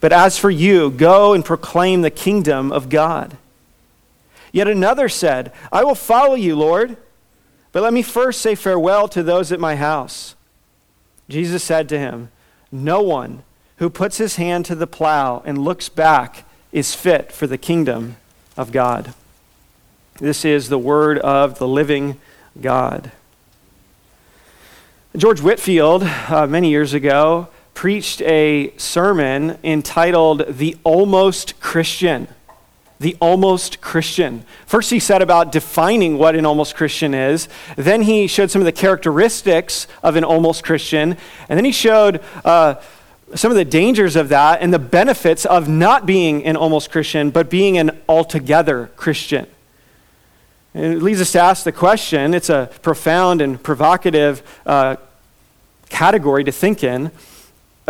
[0.00, 3.36] But as for you, go and proclaim the kingdom of God.
[4.52, 6.96] Yet another said, I will follow you, Lord,
[7.72, 10.34] but let me first say farewell to those at my house.
[11.28, 12.30] Jesus said to him,
[12.72, 13.44] No one
[13.76, 18.16] who puts his hand to the plow and looks back is fit for the kingdom
[18.56, 19.14] of God.
[20.18, 22.20] This is the word of the living
[22.60, 23.12] God.
[25.16, 27.48] George Whitefield, uh, many years ago,
[27.80, 32.28] preached a sermon entitled The Almost Christian.
[32.98, 34.44] The almost Christian.
[34.66, 37.48] First, he said about defining what an almost Christian is.
[37.76, 41.16] Then, he showed some of the characteristics of an almost Christian.
[41.48, 42.74] And then, he showed uh,
[43.34, 47.30] some of the dangers of that and the benefits of not being an almost Christian,
[47.30, 49.46] but being an altogether Christian.
[50.74, 54.96] And it leads us to ask the question it's a profound and provocative uh,
[55.88, 57.10] category to think in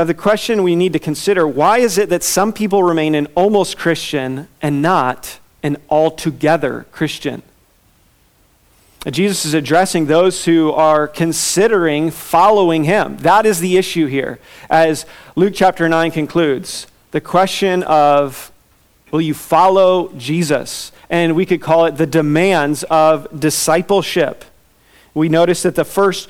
[0.00, 3.26] of the question we need to consider why is it that some people remain an
[3.34, 7.42] almost Christian and not an altogether Christian?
[9.10, 13.16] Jesus is addressing those who are considering following him.
[13.18, 14.38] That is the issue here.
[14.68, 18.52] As Luke chapter 9 concludes, the question of
[19.10, 20.92] will you follow Jesus?
[21.08, 24.44] And we could call it the demands of discipleship.
[25.12, 26.28] We notice that the first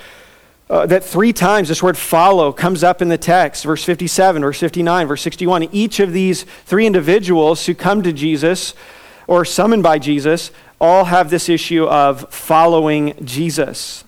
[0.71, 3.65] uh, that three times this word follow comes up in the text.
[3.65, 8.73] Verse 57 verse 59 verse 61 each of these three individuals who come to jesus
[9.27, 10.49] or summoned by jesus
[10.79, 14.05] all have this issue of following jesus.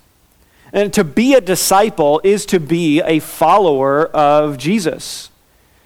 [0.71, 5.31] And to be a disciple is to be a follower of jesus.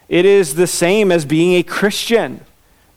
[0.08, 2.46] It is the same as being a christian.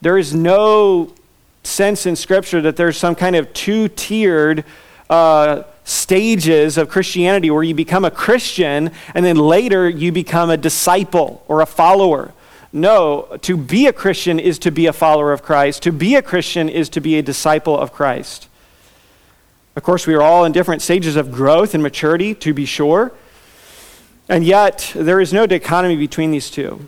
[0.01, 1.15] There is no
[1.63, 4.65] sense in scripture that there's some kind of two-tiered
[5.09, 10.57] uh, stages of Christianity where you become a Christian and then later you become a
[10.57, 12.33] disciple or a follower.
[12.73, 15.83] No, to be a Christian is to be a follower of Christ.
[15.83, 18.47] To be a Christian is to be a disciple of Christ.
[19.75, 23.11] Of course, we are all in different stages of growth and maturity, to be sure.
[24.29, 26.87] And yet, there is no dichotomy between these two.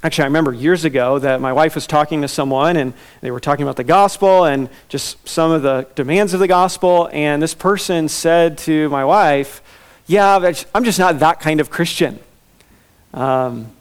[0.00, 3.40] Actually, I remember years ago that my wife was talking to someone and they were
[3.40, 7.10] talking about the gospel and just some of the demands of the gospel.
[7.12, 9.60] And this person said to my wife,
[10.06, 12.20] Yeah, I'm just not that kind of Christian.
[13.12, 13.72] Um,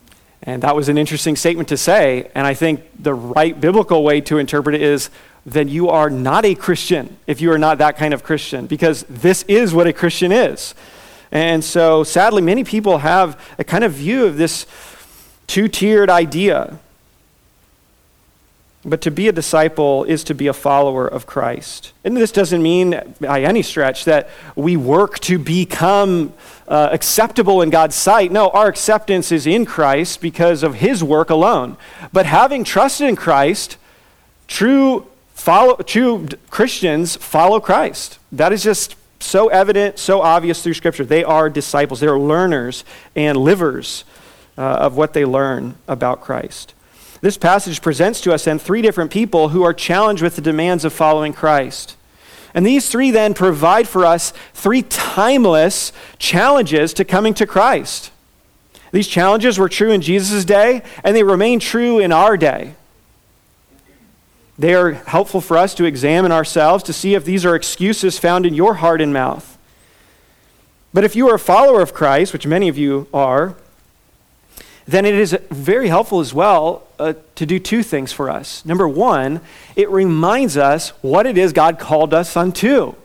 [0.42, 2.32] and that was an interesting statement to say.
[2.34, 5.12] And I think the right biblical way to interpret it is
[5.46, 9.04] then you are not a Christian if you are not that kind of Christian, because
[9.04, 10.74] this is what a Christian is.
[11.32, 14.66] And so, sadly, many people have a kind of view of this
[15.48, 16.80] two tiered idea.
[18.86, 21.92] But to be a disciple is to be a follower of Christ.
[22.06, 26.34] And this doesn't mean, by any stretch, that we work to become
[26.68, 28.32] uh, acceptable in God's sight.
[28.32, 31.76] No, our acceptance is in Christ because of his work alone.
[32.14, 33.78] But having trusted in Christ,
[34.48, 38.20] true, follow, true Christians follow Christ.
[38.32, 41.04] That is just so evident, so obvious through Scripture.
[41.04, 42.86] They are disciples, they are learners
[43.16, 44.06] and livers
[44.58, 46.74] uh, of what they learn about Christ.
[47.22, 50.86] This passage presents to us then three different people who are challenged with the demands
[50.86, 51.96] of following Christ.
[52.54, 58.12] And these three then provide for us three timeless challenges to coming to Christ.
[58.92, 62.74] These challenges were true in Jesus' day, and they remain true in our day.
[64.58, 68.46] They are helpful for us to examine ourselves to see if these are excuses found
[68.46, 69.58] in your heart and mouth.
[70.94, 73.56] But if you are a follower of Christ, which many of you are,
[74.88, 78.66] then it is very helpful as well uh, to do two things for us.
[78.66, 79.42] Number one,
[79.76, 82.96] it reminds us what it is God called us unto,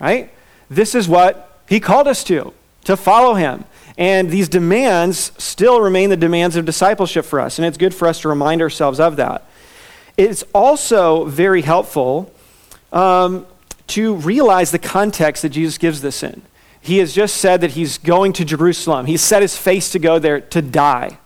[0.00, 0.30] right?
[0.70, 3.64] This is what He called us to, to follow Him.
[3.98, 8.08] And these demands still remain the demands of discipleship for us, and it's good for
[8.08, 9.44] us to remind ourselves of that.
[10.16, 12.32] It's also very helpful
[12.92, 13.46] um,
[13.88, 16.42] to realize the context that Jesus gives this in.
[16.88, 19.04] He has just said that he's going to Jerusalem.
[19.04, 21.18] He's set his face to go there to die.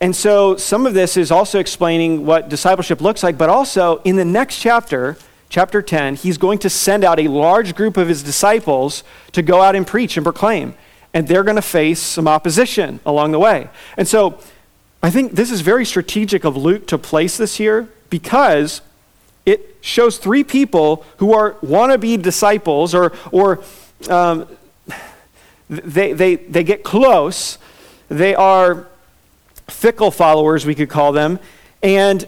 [0.00, 4.14] And so some of this is also explaining what discipleship looks like, but also in
[4.14, 5.16] the next chapter,
[5.48, 9.02] chapter 10, he's going to send out a large group of his disciples
[9.32, 10.74] to go out and preach and proclaim.
[11.12, 13.68] And they're going to face some opposition along the way.
[13.96, 14.38] And so
[15.02, 18.82] I think this is very strategic of Luke to place this here because
[19.44, 23.64] it shows three people who are wannabe disciples or, or
[24.08, 24.46] um,
[25.68, 27.58] they, they, they get close.
[28.08, 28.86] They are
[29.68, 31.38] fickle followers, we could call them.
[31.82, 32.26] And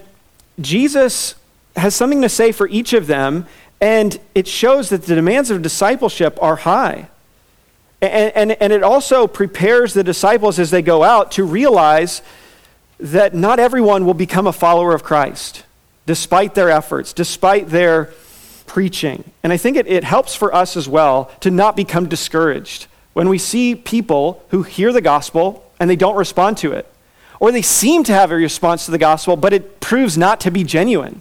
[0.61, 1.35] Jesus
[1.77, 3.47] has something to say for each of them,
[3.81, 7.09] and it shows that the demands of discipleship are high.
[8.01, 12.23] And, and, and it also prepares the disciples as they go out to realize
[12.99, 15.65] that not everyone will become a follower of Christ,
[16.07, 18.13] despite their efforts, despite their
[18.67, 19.25] preaching.
[19.45, 22.88] And I think it, it helps for us as well to not become discouraged
[23.19, 26.87] when we see people who hear the gospel and they don't respond to it,
[27.41, 30.53] or they seem to have a response to the gospel, but it proves not to
[30.53, 31.21] be genuine.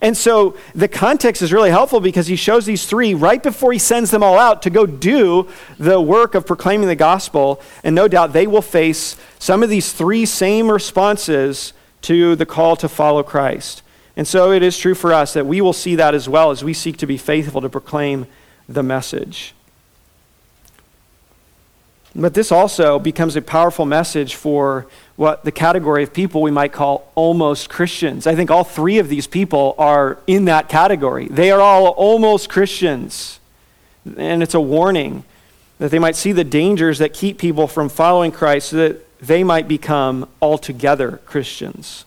[0.00, 3.78] And so the context is really helpful because he shows these three right before he
[3.78, 5.48] sends them all out to go do
[5.78, 7.62] the work of proclaiming the gospel.
[7.84, 12.74] And no doubt they will face some of these three same responses to the call
[12.74, 13.82] to follow Christ.
[14.16, 16.64] And so it is true for us that we will see that as well as
[16.64, 18.26] we seek to be faithful to proclaim
[18.68, 19.54] the message.
[22.14, 24.86] But this also becomes a powerful message for
[25.16, 28.26] what the category of people we might call almost Christians.
[28.26, 31.28] I think all three of these people are in that category.
[31.28, 33.38] They are all almost Christians.
[34.16, 35.24] And it's a warning
[35.78, 39.44] that they might see the dangers that keep people from following Christ so that they
[39.44, 42.04] might become altogether Christians.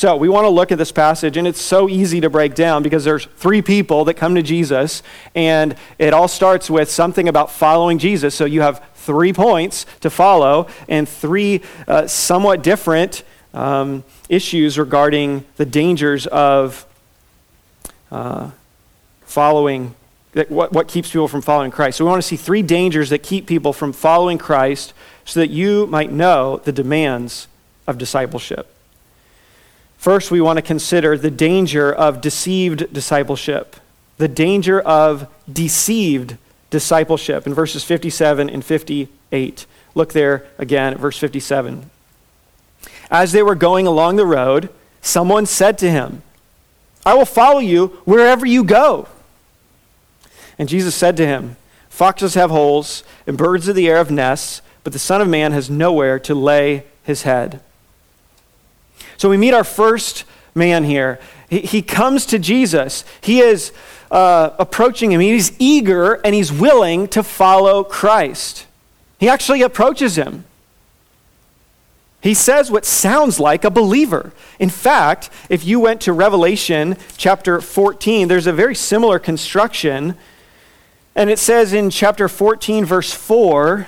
[0.00, 2.82] So we want to look at this passage, and it's so easy to break down
[2.82, 5.02] because there's three people that come to Jesus,
[5.34, 8.34] and it all starts with something about following Jesus.
[8.34, 15.44] So you have three points to follow and three uh, somewhat different um, issues regarding
[15.58, 16.86] the dangers of
[18.10, 18.52] uh,
[19.26, 19.94] following
[20.48, 21.98] what, what keeps people from following Christ.
[21.98, 24.94] So we want to see three dangers that keep people from following Christ
[25.26, 27.48] so that you might know the demands
[27.86, 28.66] of discipleship.
[30.00, 33.76] First, we want to consider the danger of deceived discipleship,
[34.16, 36.38] the danger of deceived
[36.70, 39.66] discipleship in verses 57 and 58.
[39.94, 41.90] Look there again at verse 57.
[43.10, 44.70] As they were going along the road,
[45.02, 46.22] someone said to him,
[47.04, 49.06] I will follow you wherever you go.
[50.58, 51.58] And Jesus said to him,
[51.90, 55.52] Foxes have holes, and birds of the air have nests, but the Son of Man
[55.52, 57.60] has nowhere to lay his head.
[59.20, 60.24] So we meet our first
[60.54, 61.20] man here.
[61.50, 63.04] He, he comes to Jesus.
[63.20, 63.70] He is
[64.10, 65.20] uh, approaching him.
[65.20, 68.66] He's eager and he's willing to follow Christ.
[69.18, 70.44] He actually approaches him.
[72.22, 74.32] He says what sounds like a believer.
[74.58, 80.14] In fact, if you went to Revelation chapter 14, there's a very similar construction.
[81.14, 83.86] And it says in chapter 14, verse 4,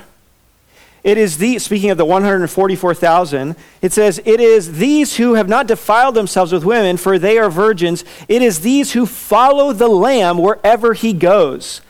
[1.03, 5.67] it is the, speaking of the 144,000, it says, It is these who have not
[5.67, 8.05] defiled themselves with women, for they are virgins.
[8.29, 11.81] It is these who follow the Lamb wherever he goes.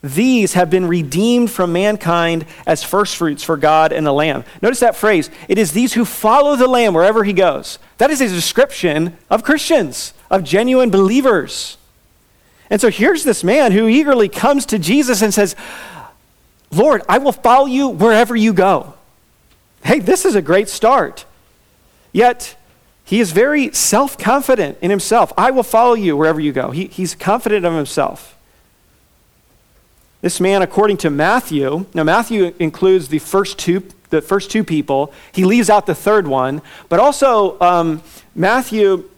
[0.00, 4.44] These have been redeemed from mankind as firstfruits for God and the Lamb.
[4.60, 5.30] Notice that phrase.
[5.48, 7.78] It is these who follow the Lamb wherever he goes.
[7.98, 11.78] That is a description of Christians, of genuine believers.
[12.68, 15.54] And so here's this man who eagerly comes to Jesus and says,
[16.72, 18.94] Lord, I will follow you wherever you go.
[19.84, 21.26] Hey, this is a great start.
[22.12, 22.56] Yet,
[23.04, 25.32] he is very self confident in himself.
[25.36, 26.70] I will follow you wherever you go.
[26.70, 28.38] He, he's confident of himself.
[30.22, 35.12] This man, according to Matthew, now Matthew includes the first two, the first two people.
[35.32, 38.02] He leaves out the third one, but also um,
[38.34, 39.10] Matthew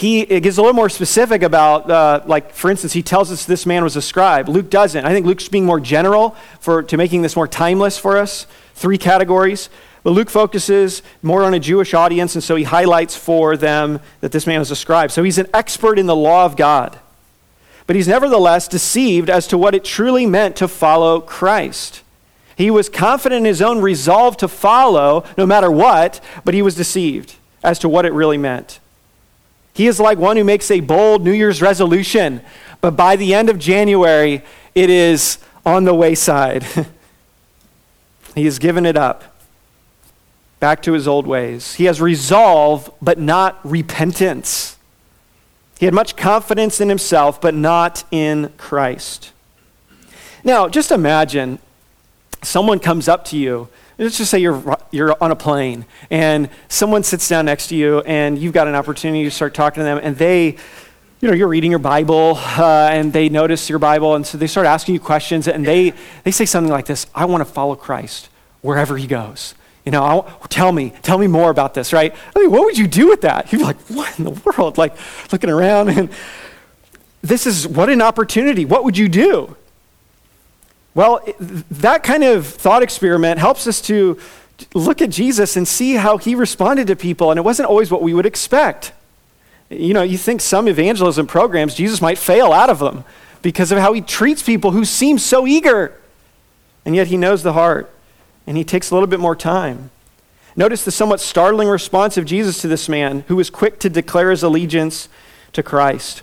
[0.00, 3.66] he gets a little more specific about, uh, like, for instance, he tells us this
[3.66, 4.48] man was a scribe.
[4.48, 5.04] Luke doesn't.
[5.04, 8.46] I think Luke's being more general for, to making this more timeless for us.
[8.74, 9.68] Three categories.
[10.02, 14.32] But Luke focuses more on a Jewish audience, and so he highlights for them that
[14.32, 15.10] this man was a scribe.
[15.10, 16.98] So he's an expert in the law of God.
[17.86, 22.00] But he's nevertheless deceived as to what it truly meant to follow Christ.
[22.56, 26.74] He was confident in his own resolve to follow no matter what, but he was
[26.74, 28.79] deceived as to what it really meant.
[29.72, 32.42] He is like one who makes a bold New Year's resolution,
[32.80, 34.42] but by the end of January,
[34.74, 36.64] it is on the wayside.
[38.34, 39.24] he has given it up
[40.60, 41.74] back to his old ways.
[41.74, 44.76] He has resolve, but not repentance.
[45.78, 49.32] He had much confidence in himself, but not in Christ.
[50.44, 51.58] Now, just imagine
[52.42, 53.68] someone comes up to you
[54.00, 58.00] let's just say you're, you're on a plane and someone sits down next to you
[58.00, 60.56] and you've got an opportunity to start talking to them and they,
[61.20, 64.46] you know, you're reading your Bible uh, and they notice your Bible and so they
[64.46, 65.92] start asking you questions and they,
[66.24, 68.30] they say something like this I want to follow Christ
[68.62, 69.54] wherever he goes.
[69.84, 72.14] You know, I'll, tell me, tell me more about this, right?
[72.34, 73.52] I mean, what would you do with that?
[73.52, 74.78] You'd be like, what in the world?
[74.78, 74.96] Like
[75.30, 76.10] looking around and
[77.22, 78.64] this is what an opportunity.
[78.64, 79.56] What would you do?
[80.94, 84.18] Well, that kind of thought experiment helps us to
[84.74, 88.02] look at Jesus and see how he responded to people, and it wasn't always what
[88.02, 88.92] we would expect.
[89.68, 93.04] You know, you think some evangelism programs, Jesus might fail out of them
[93.40, 95.96] because of how he treats people who seem so eager.
[96.84, 97.92] And yet he knows the heart,
[98.46, 99.90] and he takes a little bit more time.
[100.56, 104.30] Notice the somewhat startling response of Jesus to this man who was quick to declare
[104.30, 105.08] his allegiance
[105.52, 106.22] to Christ.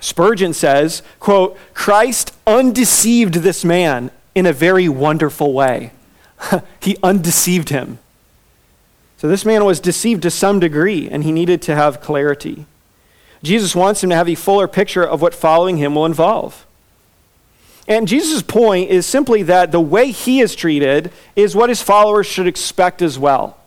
[0.00, 5.92] Spurgeon says, quote, Christ undeceived this man in a very wonderful way.
[6.80, 7.98] he undeceived him.
[9.18, 12.64] So this man was deceived to some degree, and he needed to have clarity.
[13.42, 16.66] Jesus wants him to have a fuller picture of what following him will involve.
[17.86, 22.26] And Jesus' point is simply that the way he is treated is what his followers
[22.26, 23.59] should expect as well.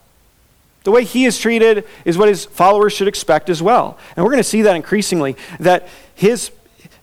[0.83, 3.97] The way he is treated is what his followers should expect as well.
[4.15, 6.51] And we're going to see that increasingly, that his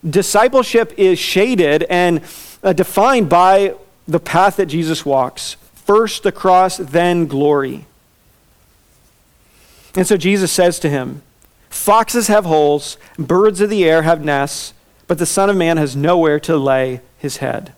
[0.07, 2.21] discipleship is shaded and
[2.63, 3.75] uh, defined by
[4.07, 7.85] the path that Jesus walks first the cross, then glory.
[9.95, 11.21] And so Jesus says to him,
[11.69, 14.73] Foxes have holes, birds of the air have nests,
[15.07, 17.73] but the Son of Man has nowhere to lay his head.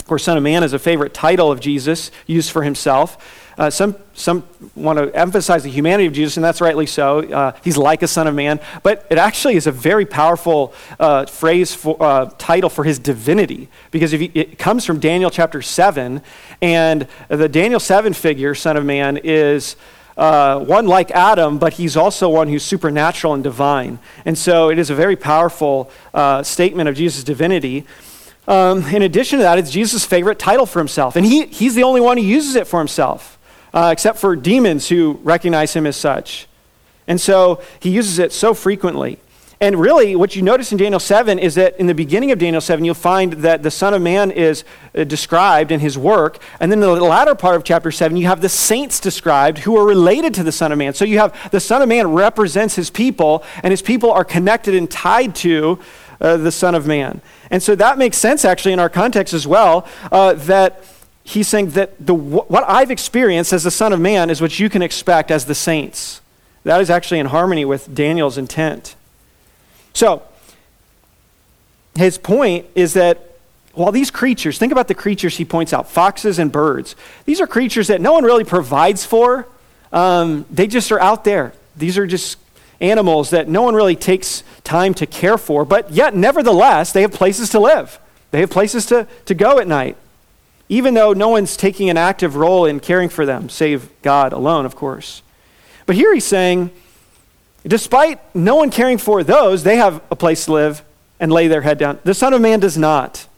[0.00, 3.41] Of course, Son of Man is a favorite title of Jesus used for himself.
[3.58, 4.44] Uh, some, some
[4.74, 7.20] want to emphasize the humanity of Jesus, and that's rightly so.
[7.20, 8.60] Uh, he's like a son of man.
[8.82, 13.68] But it actually is a very powerful uh, phrase, for, uh, title for his divinity,
[13.90, 16.22] because you, it comes from Daniel chapter 7,
[16.60, 19.76] and the Daniel 7 figure, son of man, is.
[20.14, 23.98] Uh, one like Adam, but he's also one who's supernatural and divine.
[24.26, 27.86] And so it is a very powerful uh, statement of Jesus' divinity.
[28.46, 31.16] Um, in addition to that, it's Jesus' favorite title for himself.
[31.16, 33.38] And he, he's the only one who uses it for himself
[33.72, 36.48] uh, except for demons who recognize him as such.
[37.06, 39.18] And so he uses it so frequently.
[39.62, 42.60] And really, what you notice in Daniel 7 is that in the beginning of Daniel
[42.60, 46.42] 7, you'll find that the Son of Man is uh, described in his work.
[46.58, 49.76] And then in the latter part of chapter 7, you have the saints described who
[49.76, 50.94] are related to the Son of Man.
[50.94, 54.74] So you have the Son of Man represents his people, and his people are connected
[54.74, 55.78] and tied to
[56.20, 57.20] uh, the Son of Man.
[57.48, 60.82] And so that makes sense, actually, in our context as well, uh, that
[61.24, 64.68] he's saying that the, what I've experienced as the Son of Man is what you
[64.68, 66.20] can expect as the saints.
[66.64, 68.94] That is actually in harmony with Daniel's intent.
[69.92, 70.22] So,
[71.94, 73.36] his point is that
[73.74, 77.46] while these creatures, think about the creatures he points out foxes and birds, these are
[77.46, 79.46] creatures that no one really provides for.
[79.92, 81.52] Um, they just are out there.
[81.76, 82.38] These are just
[82.80, 87.12] animals that no one really takes time to care for, but yet, nevertheless, they have
[87.12, 87.98] places to live.
[88.30, 89.96] They have places to, to go at night
[90.72, 94.64] even though no one's taking an active role in caring for them, save God alone,
[94.64, 95.20] of course.
[95.84, 96.70] But here he's saying,
[97.66, 100.82] despite no one caring for those, they have a place to live
[101.20, 101.98] and lay their head down.
[102.04, 103.28] The Son of Man does not.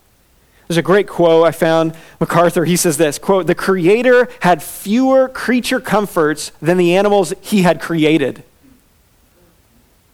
[0.68, 1.96] There's a great quote I found.
[2.20, 7.62] MacArthur, he says this quote, The Creator had fewer creature comforts than the animals he
[7.62, 8.44] had created.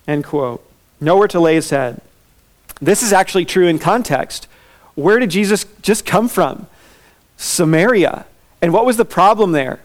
[0.08, 0.66] End quote.
[1.02, 2.00] Nowhere to lay his head.
[2.80, 4.48] This is actually true in context.
[4.94, 6.66] Where did Jesus just come from?
[7.40, 8.26] Samaria.
[8.60, 9.80] And what was the problem there?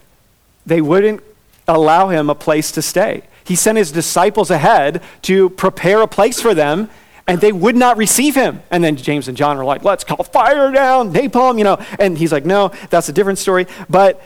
[0.65, 1.23] They wouldn't
[1.67, 3.23] allow him a place to stay.
[3.45, 6.89] He sent his disciples ahead to prepare a place for them,
[7.27, 8.61] and they would not receive him.
[8.69, 11.77] And then James and John were like, let's call fire down, napalm, you know.
[11.97, 13.67] And he's like, no, that's a different story.
[13.89, 14.21] But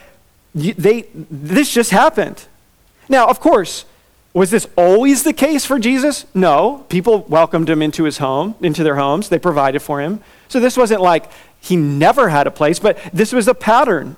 [0.55, 2.45] they, this just happened.
[3.07, 3.85] Now, of course,
[4.33, 6.25] was this always the case for Jesus?
[6.33, 6.85] No.
[6.89, 9.29] People welcomed him into his home, into their homes.
[9.29, 10.21] They provided for him.
[10.47, 11.29] So this wasn't like
[11.61, 14.15] he never had a place, but this was a pattern.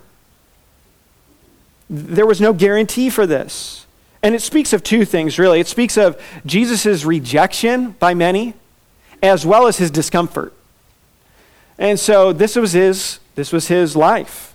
[1.89, 3.85] There was no guarantee for this.
[4.23, 5.59] And it speaks of two things, really.
[5.59, 8.53] It speaks of Jesus' rejection by many,
[9.23, 10.53] as well as his discomfort.
[11.79, 14.53] And so this was his, this was his life.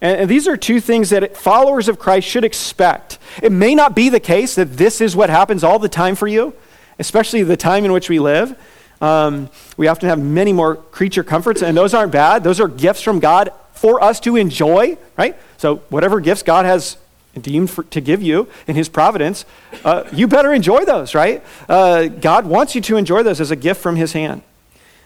[0.00, 3.18] And these are two things that followers of Christ should expect.
[3.42, 6.26] It may not be the case that this is what happens all the time for
[6.26, 6.54] you,
[6.98, 8.58] especially the time in which we live.
[9.00, 12.44] Um, we often have many more creature comforts, and those aren't bad.
[12.44, 15.36] Those are gifts from God for us to enjoy, right?
[15.58, 16.96] So, whatever gifts God has
[17.40, 19.44] deemed for, to give you in His providence,
[19.84, 21.42] uh, you better enjoy those, right?
[21.68, 24.42] Uh, God wants you to enjoy those as a gift from His hand.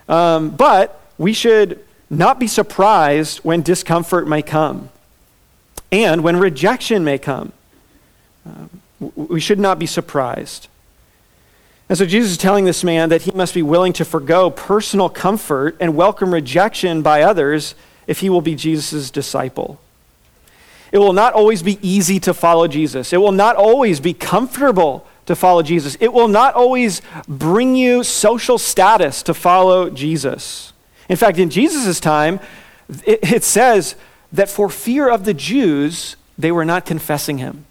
[0.07, 4.89] Um, but we should not be surprised when discomfort may come
[5.91, 7.51] and when rejection may come.
[8.45, 8.67] Uh,
[9.15, 10.67] we should not be surprised.
[11.91, 15.09] And so Jesus is telling this man that he must be willing to forego personal
[15.09, 17.75] comfort and welcome rejection by others
[18.07, 19.77] if he will be Jesus' disciple.
[20.93, 23.11] It will not always be easy to follow Jesus.
[23.11, 25.97] It will not always be comfortable to follow Jesus.
[25.99, 30.71] It will not always bring you social status to follow Jesus.
[31.09, 32.39] In fact, in Jesus' time,
[33.03, 33.95] it, it says
[34.31, 37.65] that for fear of the Jews, they were not confessing him.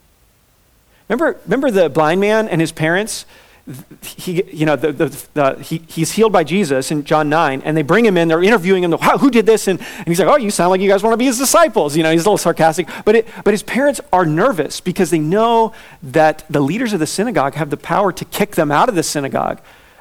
[1.09, 3.25] Remember, remember the blind man and his parents?
[4.03, 7.77] He, you know, the, the, the, he, he's healed by Jesus in John 9, and
[7.77, 9.69] they bring him in, they're interviewing him, wow, who did this?
[9.69, 11.97] And, and he's like, oh, you sound like you guys want to be his disciples.
[11.97, 12.89] You know, he's a little sarcastic.
[13.05, 15.73] But, it, but his parents are nervous because they know
[16.03, 19.03] that the leaders of the synagogue have the power to kick them out of the
[19.03, 19.61] synagogue.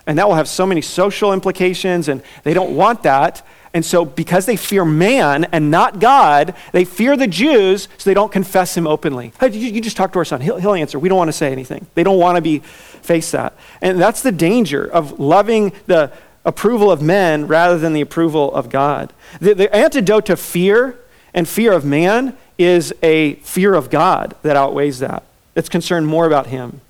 [0.09, 3.45] And that will have so many social implications, and they don't want that.
[3.75, 8.15] And so, because they fear man and not God, they fear the Jews, so they
[8.15, 9.33] don't confess him openly.
[9.39, 10.41] Hey, you, you just talk to our son.
[10.41, 10.97] He'll, he'll answer.
[10.97, 11.85] We don't want to say anything.
[11.93, 13.53] They don't want to be face that.
[13.83, 16.11] And that's the danger of loving the
[16.43, 19.13] approval of men rather than the approval of God.
[19.39, 20.97] The, the antidote to fear
[21.35, 25.21] and fear of man is a fear of God that outweighs that.
[25.55, 26.81] It's concerned more about him.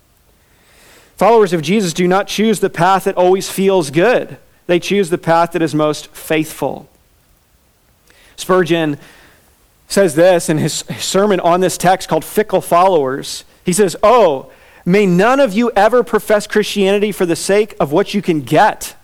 [1.20, 4.38] Followers of Jesus do not choose the path that always feels good.
[4.66, 6.88] They choose the path that is most faithful.
[8.36, 8.96] Spurgeon
[9.86, 13.44] says this in his sermon on this text called Fickle Followers.
[13.66, 14.50] He says, Oh,
[14.86, 18.96] may none of you ever profess Christianity for the sake of what you can get.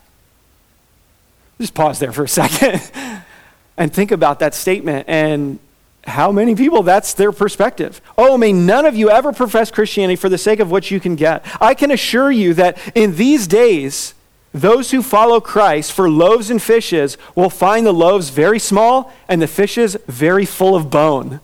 [1.61, 2.81] Just pause there for a second
[3.77, 5.59] and think about that statement and
[6.07, 8.01] how many people that's their perspective.
[8.17, 11.17] Oh, may none of you ever profess Christianity for the sake of what you can
[11.17, 11.45] get.
[11.61, 14.15] I can assure you that in these days,
[14.53, 19.43] those who follow Christ for loaves and fishes will find the loaves very small and
[19.43, 21.41] the fishes very full of bone.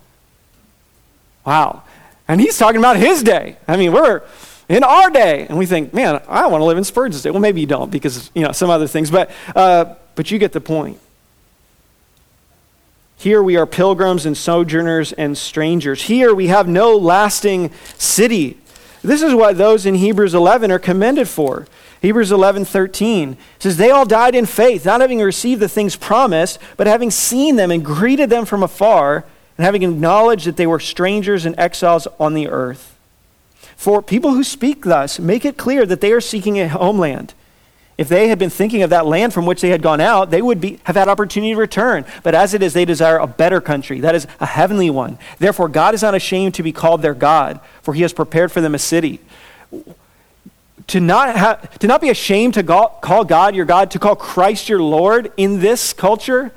[1.44, 1.82] Wow.
[2.28, 3.56] And he's talking about his day.
[3.68, 4.22] I mean, we're
[4.68, 5.46] in our day.
[5.48, 7.30] And we think, man, I want to live in Spurgeon's day.
[7.30, 9.10] Well, maybe you don't because, you know, some other things.
[9.10, 10.98] But, uh, but you get the point.
[13.22, 16.02] Here we are pilgrims and sojourners and strangers.
[16.02, 18.58] Here we have no lasting city.
[19.00, 21.68] This is what those in Hebrews 11 are commended for.
[22.00, 26.58] Hebrews 11, 13 says, They all died in faith, not having received the things promised,
[26.76, 29.24] but having seen them and greeted them from afar,
[29.56, 32.98] and having acknowledged that they were strangers and exiles on the earth.
[33.76, 37.34] For people who speak thus make it clear that they are seeking a homeland.
[38.02, 40.42] If they had been thinking of that land from which they had gone out, they
[40.42, 42.04] would be, have had opportunity to return.
[42.24, 45.18] But as it is, they desire a better country, that is, a heavenly one.
[45.38, 48.60] Therefore, God is not ashamed to be called their God, for he has prepared for
[48.60, 49.20] them a city
[50.88, 54.82] to not, to not be ashamed to call God your God, to call Christ your
[54.82, 56.52] Lord in this culture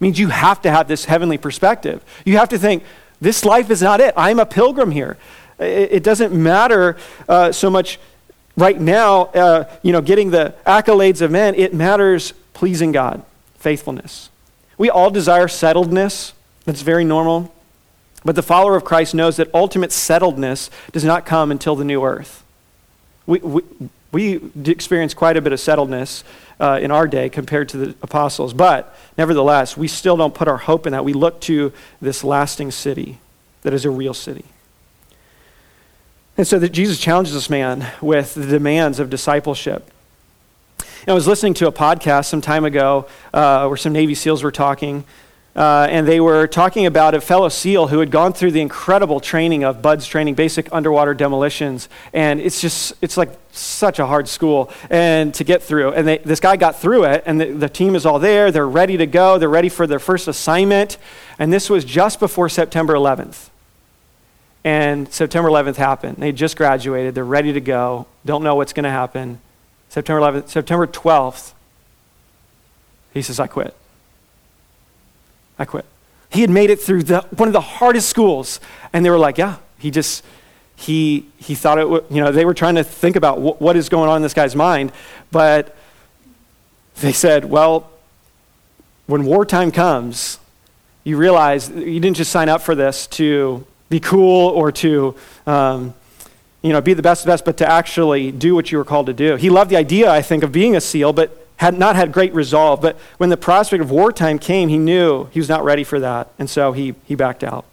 [0.00, 2.04] means you have to have this heavenly perspective.
[2.24, 2.82] You have to think,
[3.20, 4.14] this life is not it.
[4.16, 5.16] I'm a pilgrim here.
[5.60, 6.96] It, it doesn't matter
[7.28, 8.00] uh, so much
[8.58, 11.54] right now, uh, you know, getting the accolades of men.
[11.54, 13.24] It matters pleasing God,
[13.56, 14.28] faithfulness.
[14.76, 16.32] We all desire settledness.
[16.64, 17.54] That's very normal.
[18.24, 22.04] But the follower of Christ knows that ultimate settledness does not come until the new
[22.04, 22.44] earth
[23.28, 23.62] we, we,
[24.10, 26.24] we experience quite a bit of settledness
[26.58, 28.54] uh, in our day compared to the apostles.
[28.54, 31.04] But nevertheless, we still don't put our hope in that.
[31.04, 33.18] We look to this lasting city
[33.62, 34.46] that is a real city.
[36.38, 39.90] And so that Jesus challenges this man with the demands of discipleship.
[40.78, 44.44] And I was listening to a podcast some time ago uh, where some Navy SEALs
[44.44, 45.02] were talking.
[45.56, 49.18] Uh, and they were talking about a fellow SEAL who had gone through the incredible
[49.18, 51.88] training of BUDS training, basic underwater demolitions.
[52.12, 55.94] And it's just, it's like such a hard school and to get through.
[55.94, 58.52] And they, this guy got through it, and the, the team is all there.
[58.52, 59.38] They're ready to go.
[59.38, 60.98] They're ready for their first assignment.
[61.36, 63.48] And this was just before September 11th.
[64.64, 66.16] And September 11th happened.
[66.18, 67.14] They just graduated.
[67.14, 68.06] They're ready to go.
[68.24, 69.40] Don't know what's going to happen.
[69.88, 71.52] September 11th, September 12th,
[73.14, 73.74] he says, I quit.
[75.58, 75.84] I quit.
[76.30, 78.60] He had made it through the, one of the hardest schools.
[78.92, 80.24] And they were like, yeah, he just,
[80.76, 84.08] he, he thought it, you know, they were trying to think about what is going
[84.08, 84.92] on in this guy's mind.
[85.32, 85.74] But
[87.00, 87.90] they said, well,
[89.06, 90.38] when wartime comes,
[91.02, 95.14] you realize you didn't just sign up for this to be cool or to,
[95.46, 95.94] um,
[96.62, 98.84] you know, be the best of the best, but to actually do what you were
[98.84, 99.36] called to do.
[99.36, 102.32] He loved the idea, I think, of being a SEAL, but had not had great
[102.34, 105.98] resolve, but when the prospect of wartime came, he knew he was not ready for
[105.98, 107.64] that, and so he, he backed out.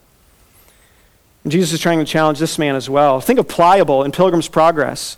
[1.44, 3.22] And Jesus is trying to challenge this man as well.
[3.22, 5.18] Think of pliable in Pilgrim's Progress,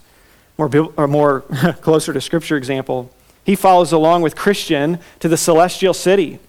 [0.58, 1.42] more, or more
[1.82, 3.10] closer to Scripture example.
[3.46, 6.40] He follows along with Christian to the celestial city.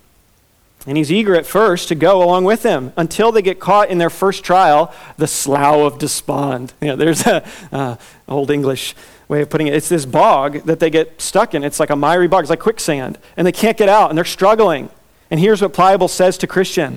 [0.86, 3.98] And he's eager at first to go along with them until they get caught in
[3.98, 6.72] their first trial, the slough of despond.
[6.80, 7.96] You know, there's an uh,
[8.28, 8.94] old English
[9.28, 9.74] way of putting it.
[9.74, 11.64] It's this bog that they get stuck in.
[11.64, 13.18] It's like a miry bog, it's like quicksand.
[13.36, 14.88] And they can't get out, and they're struggling.
[15.30, 16.96] And here's what Pliable says to Christian.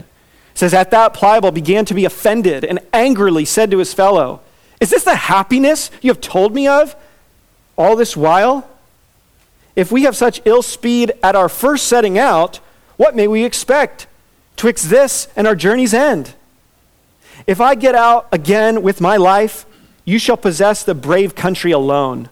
[0.54, 4.41] It says, At that Pliable began to be offended and angrily said to his fellow,
[4.80, 6.96] Is this the happiness you have told me of
[7.78, 8.70] all this while?
[9.76, 12.60] If we have such ill speed at our first setting out,
[13.02, 14.06] what may we expect
[14.56, 16.36] twixt this and our journey's end?
[17.48, 19.66] If I get out again with my life,
[20.06, 22.30] you shall possess the brave country alone.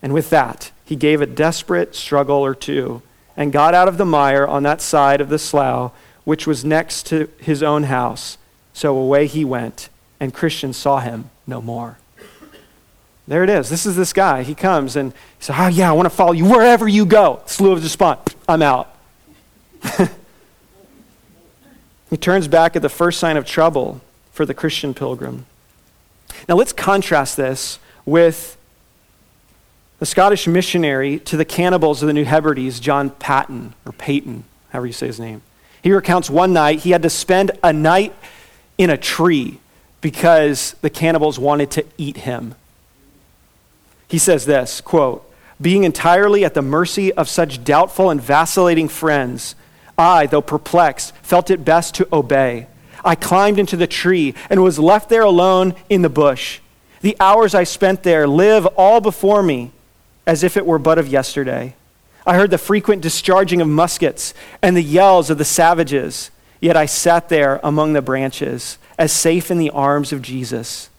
[0.00, 3.02] And with that, he gave a desperate struggle or two
[3.36, 5.92] and got out of the mire on that side of the slough,
[6.24, 8.38] which was next to his own house.
[8.72, 11.98] So away he went, and Christian saw him no more.
[13.28, 13.68] There it is.
[13.68, 14.42] This is this guy.
[14.42, 17.42] He comes and he says, Oh, yeah, I want to follow you wherever you go.
[17.44, 18.20] Slough of Despond.
[18.48, 18.95] I'm out.
[22.10, 24.00] he turns back at the first sign of trouble
[24.32, 25.46] for the Christian pilgrim.
[26.48, 28.56] Now let's contrast this with
[29.98, 34.86] the Scottish missionary to the cannibals of the New Hebrides, John Paton, or Peyton, however
[34.86, 35.42] you say his name.
[35.82, 38.14] He recounts one night he had to spend a night
[38.76, 39.60] in a tree
[40.00, 42.54] because the cannibals wanted to eat him.
[44.08, 45.22] He says this quote,
[45.60, 49.54] being entirely at the mercy of such doubtful and vacillating friends,
[49.98, 52.66] I, though perplexed, felt it best to obey.
[53.04, 56.60] I climbed into the tree and was left there alone in the bush.
[57.00, 59.70] The hours I spent there live all before me
[60.26, 61.74] as if it were but of yesterday.
[62.26, 66.86] I heard the frequent discharging of muskets and the yells of the savages, yet I
[66.86, 70.90] sat there among the branches, as safe in the arms of Jesus.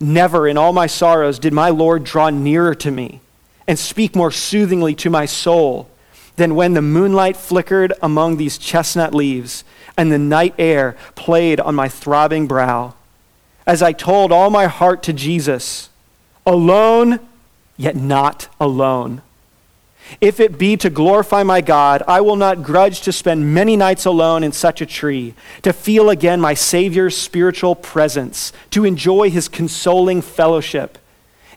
[0.00, 3.20] Never in all my sorrows did my Lord draw nearer to me
[3.68, 5.90] and speak more soothingly to my soul
[6.36, 9.64] than when the moonlight flickered among these chestnut leaves
[9.96, 12.94] and the night air played on my throbbing brow.
[13.66, 15.90] As I told all my heart to Jesus,
[16.46, 17.20] alone,
[17.76, 19.22] yet not alone.
[20.20, 24.04] If it be to glorify my God, I will not grudge to spend many nights
[24.04, 29.48] alone in such a tree, to feel again my Savior's spiritual presence, to enjoy his
[29.48, 30.98] consoling fellowship.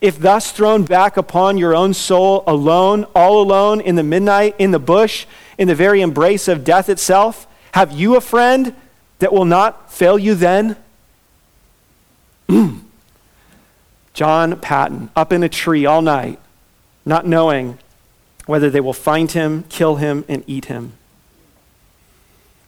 [0.02, 4.72] If thus thrown back upon your own soul alone, all alone in the midnight, in
[4.72, 5.26] the bush,
[5.58, 8.76] in the very embrace of death itself, have you a friend
[9.20, 10.78] that will not fail you then?
[14.14, 16.40] John Paton, up in a tree all night,
[17.06, 17.78] not knowing
[18.46, 20.94] whether they will find him, kill him, and eat him.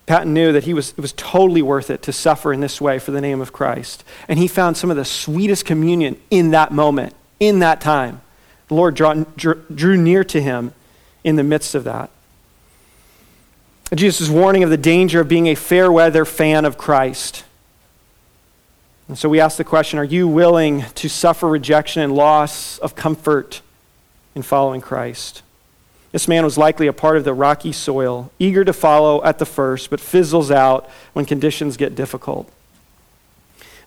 [0.07, 2.97] Paton knew that he was, it was totally worth it to suffer in this way
[2.97, 4.05] for the name of Christ.
[4.29, 8.21] And he found some of the sweetest communion in that moment, in that time.
[8.69, 10.73] The Lord draw, drew near to him
[11.25, 12.09] in the midst of that.
[13.93, 17.43] Jesus' warning of the danger of being a fair weather fan of Christ.
[19.09, 22.95] And so we ask the question are you willing to suffer rejection and loss of
[22.95, 23.61] comfort
[24.35, 25.41] in following Christ?
[26.11, 29.45] This man was likely a part of the rocky soil, eager to follow at the
[29.45, 32.49] first, but fizzles out when conditions get difficult.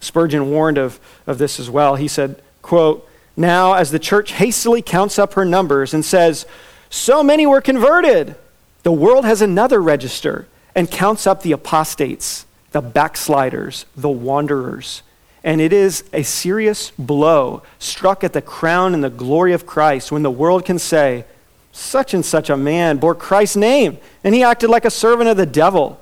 [0.00, 1.96] Spurgeon warned of, of this as well.
[1.96, 6.46] He said, quote, Now, as the church hastily counts up her numbers and says,
[6.88, 8.34] So many were converted,
[8.82, 15.02] the world has another register and counts up the apostates, the backsliders, the wanderers.
[15.42, 20.12] And it is a serious blow struck at the crown and the glory of Christ
[20.12, 21.24] when the world can say,
[21.72, 25.36] such and such a man bore Christ's name, and he acted like a servant of
[25.36, 26.00] the devil.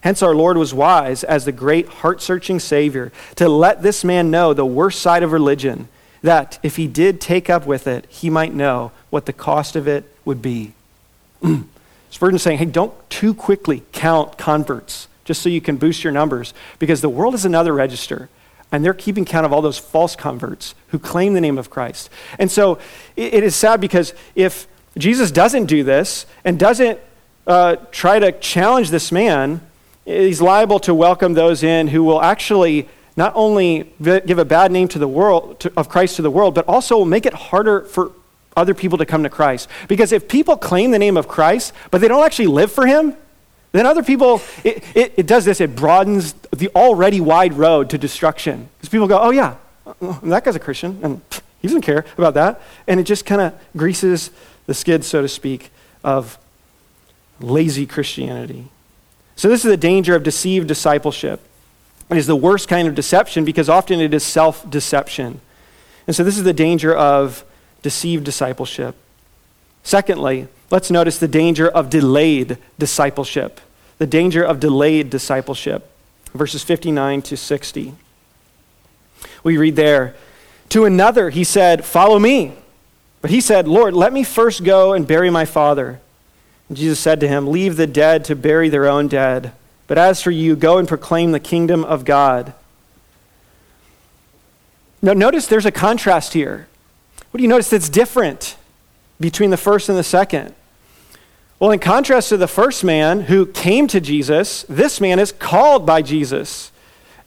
[0.00, 4.30] Hence, our Lord was wise, as the great heart searching Savior, to let this man
[4.30, 5.88] know the worst side of religion,
[6.22, 9.86] that if he did take up with it, he might know what the cost of
[9.86, 10.72] it would be.
[12.10, 16.52] Spurgeon's saying, hey, don't too quickly count converts just so you can boost your numbers,
[16.78, 18.28] because the world is another register
[18.72, 22.08] and they're keeping count of all those false converts who claim the name of Christ.
[22.38, 22.78] And so
[23.16, 26.98] it is sad because if Jesus doesn't do this and doesn't
[27.46, 29.60] uh, try to challenge this man,
[30.04, 34.88] he's liable to welcome those in who will actually not only give a bad name
[34.88, 38.12] to the world to, of Christ to the world, but also make it harder for
[38.56, 39.68] other people to come to Christ.
[39.88, 43.14] Because if people claim the name of Christ, but they don't actually live for him,
[43.72, 47.98] then other people, it, it, it does this, it broadens the already wide road to
[47.98, 48.68] destruction.
[48.76, 49.56] Because people go, oh, yeah,
[50.22, 51.20] that guy's a Christian, and
[51.60, 52.60] he doesn't care about that.
[52.86, 54.30] And it just kind of greases
[54.66, 55.70] the skid, so to speak,
[56.04, 56.38] of
[57.40, 58.68] lazy Christianity.
[59.36, 61.40] So, this is the danger of deceived discipleship.
[62.10, 65.40] It is the worst kind of deception because often it is self deception.
[66.06, 67.44] And so, this is the danger of
[67.82, 68.94] deceived discipleship.
[69.82, 73.60] Secondly, let's notice the danger of delayed discipleship.
[73.98, 75.88] The danger of delayed discipleship.
[76.34, 77.94] Verses 59 to 60.
[79.44, 80.14] We read there,
[80.70, 82.54] To another he said, Follow me.
[83.22, 86.00] But he said, Lord, let me first go and bury my father.
[86.68, 89.52] And Jesus said to him, Leave the dead to bury their own dead.
[89.86, 92.52] But as for you, go and proclaim the kingdom of God.
[95.00, 96.68] Now, notice there's a contrast here.
[97.30, 98.56] What do you notice that's different
[99.20, 100.54] between the first and the second?
[101.58, 105.86] Well, in contrast to the first man who came to Jesus, this man is called
[105.86, 106.72] by Jesus.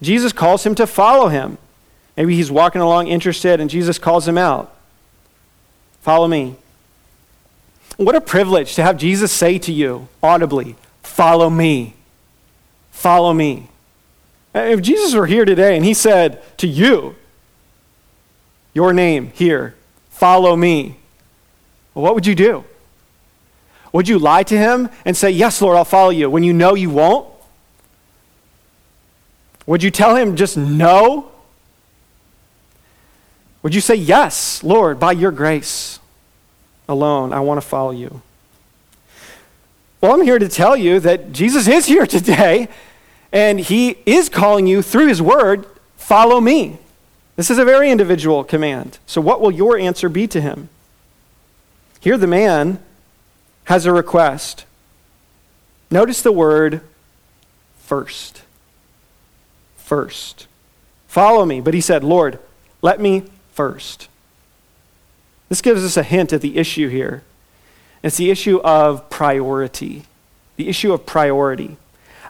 [0.01, 1.57] Jesus calls him to follow him.
[2.17, 4.74] Maybe he's walking along interested and Jesus calls him out.
[6.05, 6.55] Follow me.
[7.97, 11.95] What a privilege to have Jesus say to you audibly, Follow me.
[12.91, 13.69] Follow me.
[14.53, 17.15] If Jesus were here today and he said to you,
[18.75, 19.73] Your name here,
[20.11, 20.99] follow me,
[21.93, 22.65] what would you do?
[23.91, 26.75] Would you lie to him and say, Yes, Lord, I'll follow you, when you know
[26.75, 27.27] you won't?
[29.65, 31.31] Would you tell him just no?
[33.65, 35.99] Would you say, Yes, Lord, by your grace
[36.87, 38.21] alone, I want to follow you?
[39.99, 42.67] Well, I'm here to tell you that Jesus is here today,
[43.31, 45.65] and he is calling you through his word,
[45.97, 46.77] follow me.
[47.37, 48.99] This is a very individual command.
[49.07, 50.69] So, what will your answer be to him?
[52.01, 52.77] Here, the man
[53.63, 54.65] has a request.
[55.89, 56.81] Notice the word
[57.79, 58.43] first.
[59.75, 60.45] First.
[61.07, 61.61] Follow me.
[61.61, 62.37] But he said, Lord,
[62.83, 63.23] let me
[63.55, 64.09] first.
[65.49, 67.23] This gives us a hint at the issue here.
[68.03, 70.03] It's the issue of priority.
[70.57, 71.77] The issue of priority.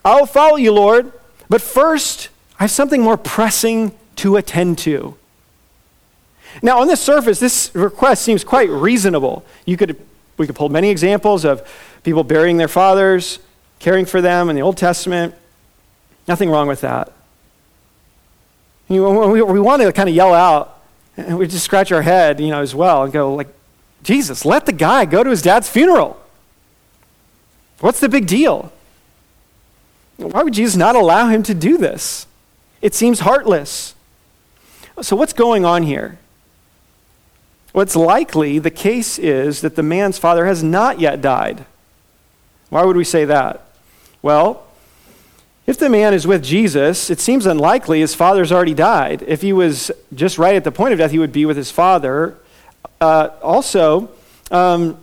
[0.06, 1.12] I'll follow you, Lord,
[1.50, 5.18] but first, I have something more pressing to attend to.
[6.62, 9.44] Now, on the surface, this request seems quite reasonable.
[9.66, 10.00] You could,
[10.38, 11.68] we could pull many examples of
[12.04, 13.40] people burying their fathers,
[13.80, 15.36] caring for them in the Old Testament.
[16.28, 17.12] Nothing wrong with that.
[18.88, 20.75] We want to kind of yell out,
[21.18, 23.48] and we just scratch our head, you know, as well, and go like,
[24.04, 26.22] Jesus, let the guy go to his dad's funeral.
[27.80, 28.72] What's the big deal?
[30.18, 32.28] Why would Jesus not allow him to do this?
[32.82, 33.96] It seems heartless.
[35.02, 36.20] So, what's going on here?
[37.74, 41.66] What's likely the case is that the man's father has not yet died.
[42.70, 43.68] Why would we say that?
[44.22, 44.65] Well,
[45.68, 49.24] if the man is with Jesus, it seems unlikely his father's already died.
[49.26, 51.72] If he was just right at the point of death, he would be with his
[51.72, 52.38] father.
[53.02, 54.10] Uh, also,
[54.52, 54.98] um,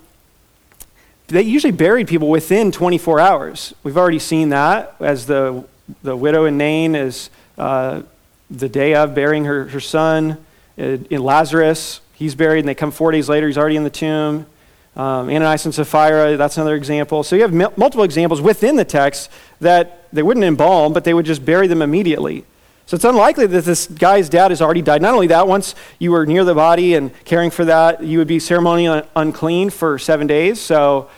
[1.27, 3.75] they usually buried people within 24 hours.
[3.83, 5.65] We've already seen that as the,
[6.03, 8.03] the widow in Nain is uh,
[8.49, 10.45] the day of burying her, her son.
[10.77, 13.91] In, in Lazarus, he's buried, and they come four days later, he's already in the
[13.91, 14.47] tomb.
[14.95, 17.23] Um, Ananias and Sapphira, that's another example.
[17.25, 21.15] So you have m- multiple examples within the text that they wouldn't embalm, but they
[21.15, 22.45] would just bury them immediately.
[22.87, 25.03] So it's unlikely that this guy's dad has already died.
[25.03, 28.29] Not only that, once you were near the body and caring for that, you would
[28.29, 30.61] be ceremonially unclean for seven days.
[30.61, 31.09] So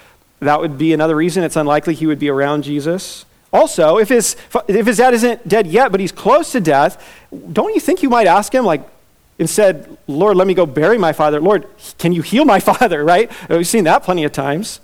[0.41, 3.25] that would be another reason it's unlikely he would be around Jesus.
[3.53, 4.37] Also, if his,
[4.69, 7.03] if his dad isn't dead yet, but he's close to death,
[7.53, 8.87] don't you think you might ask him, like,
[9.39, 11.41] instead, Lord, let me go bury my father.
[11.41, 11.67] Lord,
[11.99, 13.31] can you heal my father, right?
[13.49, 14.81] We've seen that plenty of times.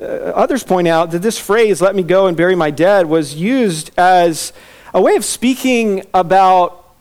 [0.00, 3.90] Others point out that this phrase, let me go and bury my dead, was used
[3.98, 4.52] as
[4.94, 6.92] a way of speaking about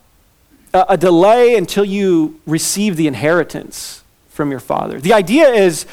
[0.74, 5.00] a, a delay until you receive the inheritance from your father.
[5.00, 5.86] The idea is,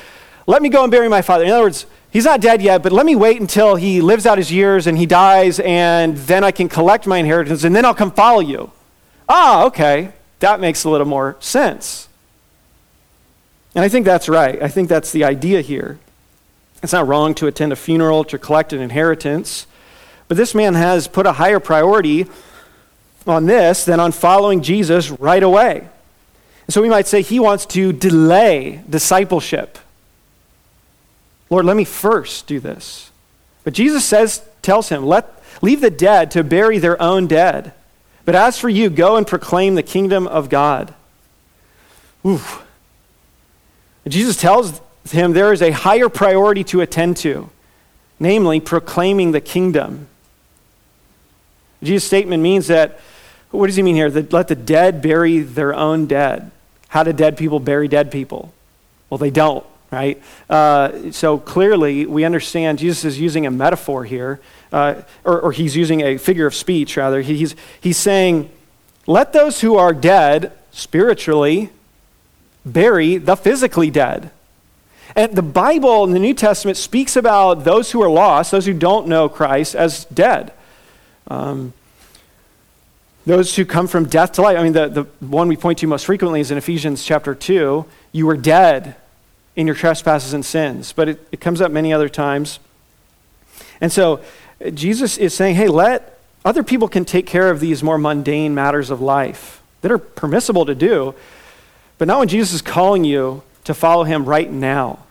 [0.47, 1.45] let me go and bury my father.
[1.45, 4.39] In other words, he's not dead yet, but let me wait until he lives out
[4.39, 7.95] his years and he dies, and then I can collect my inheritance, and then I'll
[7.95, 8.71] come follow you.
[9.29, 10.13] Ah, okay.
[10.41, 12.09] That makes a little more sense.
[13.75, 14.63] And I think that's right.
[14.63, 15.99] I think that's the idea here.
[16.87, 19.67] It's not wrong to attend a funeral to collect an inheritance,
[20.29, 22.27] but this man has put a higher priority
[23.27, 25.89] on this than on following Jesus right away.
[26.69, 29.81] so we might say he wants to delay discipleship.
[31.51, 33.11] Lord, let me first do this.
[33.65, 37.73] But Jesus says, tells him, let, leave the dead to bury their own dead.
[38.25, 40.95] But as for you, go and proclaim the kingdom of God.
[42.25, 42.65] Oof.
[44.07, 44.81] Jesus tells
[45.13, 47.51] him there is a higher priority to attend to,
[48.19, 50.09] namely proclaiming the kingdom.
[51.83, 53.01] Jesus' statement means that,
[53.51, 54.11] what does he mean here?
[54.11, 56.51] That let the dead bury their own dead.
[56.89, 58.53] How do dead people bury dead people?
[59.11, 60.21] Well, they don't, right?
[60.49, 64.41] Uh, so clearly, we understand Jesus is using a metaphor here,
[64.73, 67.21] uh, or, or, he's using a figure of speech, rather.
[67.23, 68.51] He's, he's saying,
[69.07, 71.71] let those who are dead spiritually
[72.65, 74.31] bury the physically dead.
[75.17, 78.75] And the Bible in the New Testament speaks about those who are lost, those who
[78.75, 80.53] don't know Christ, as dead.
[81.29, 81.73] Um,
[83.25, 84.59] those who come from death to life.
[84.59, 87.87] I mean, the, the one we point to most frequently is in Ephesians chapter 2.
[88.13, 88.95] You were dead
[89.57, 90.93] in your trespasses and sins.
[90.93, 92.61] But it, it comes up many other times.
[93.81, 94.21] And so
[94.75, 98.91] Jesus is saying, hey, let other people can take care of these more mundane matters
[98.91, 101.15] of life that are permissible to do.
[101.97, 105.06] But not when Jesus is calling you to follow him right now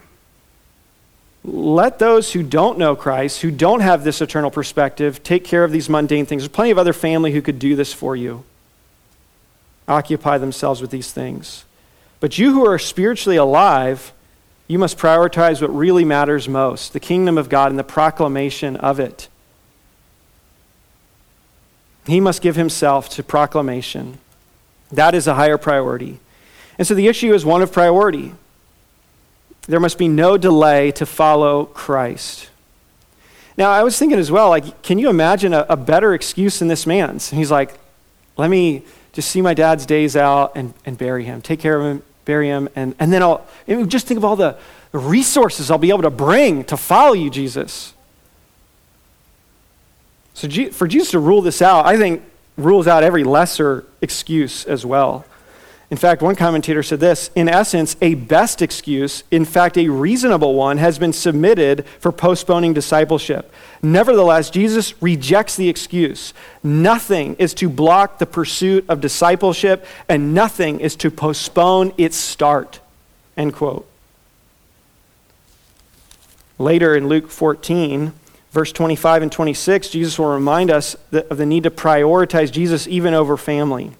[1.45, 5.71] let those who don't know Christ, who don't have this eternal perspective, take care of
[5.71, 6.41] these mundane things.
[6.41, 8.43] There's plenty of other family who could do this for you.
[9.87, 11.63] occupy themselves with these things.
[12.19, 14.13] But you who are spiritually alive,
[14.67, 18.99] you must prioritize what really matters most the kingdom of God and the proclamation of
[18.99, 19.27] it.
[22.07, 24.17] He must give himself to proclamation.
[24.91, 26.19] That is a higher priority.
[26.77, 28.33] And so the issue is one of priority.
[29.67, 32.49] There must be no delay to follow Christ.
[33.57, 36.67] Now, I was thinking as well, like, can you imagine a, a better excuse than
[36.67, 37.29] this man's?
[37.29, 37.77] He's like,
[38.37, 41.85] let me just see my dad's days out and, and bury him, take care of
[41.85, 44.57] him, bury him, and, and then I'll and just think of all the,
[44.91, 47.93] the resources I'll be able to bring to follow you, Jesus.
[50.33, 52.21] So, for Jesus to rule this out, I think
[52.57, 55.25] rules out every lesser excuse as well.
[55.91, 60.55] In fact, one commentator said this In essence, a best excuse, in fact, a reasonable
[60.55, 63.53] one, has been submitted for postponing discipleship.
[63.83, 66.33] Nevertheless, Jesus rejects the excuse.
[66.63, 72.79] Nothing is to block the pursuit of discipleship, and nothing is to postpone its start.
[73.37, 73.87] End quote.
[76.57, 78.13] Later in Luke 14,
[78.51, 83.13] verse 25 and 26, Jesus will remind us of the need to prioritize Jesus even
[83.13, 83.91] over family.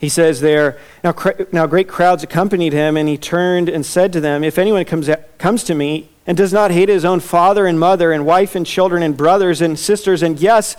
[0.00, 1.14] He says there, now,
[1.52, 5.10] now great crowds accompanied him, and he turned and said to them, If anyone comes,
[5.10, 8.54] uh, comes to me and does not hate his own father and mother and wife
[8.54, 10.74] and children and brothers and sisters, and yes,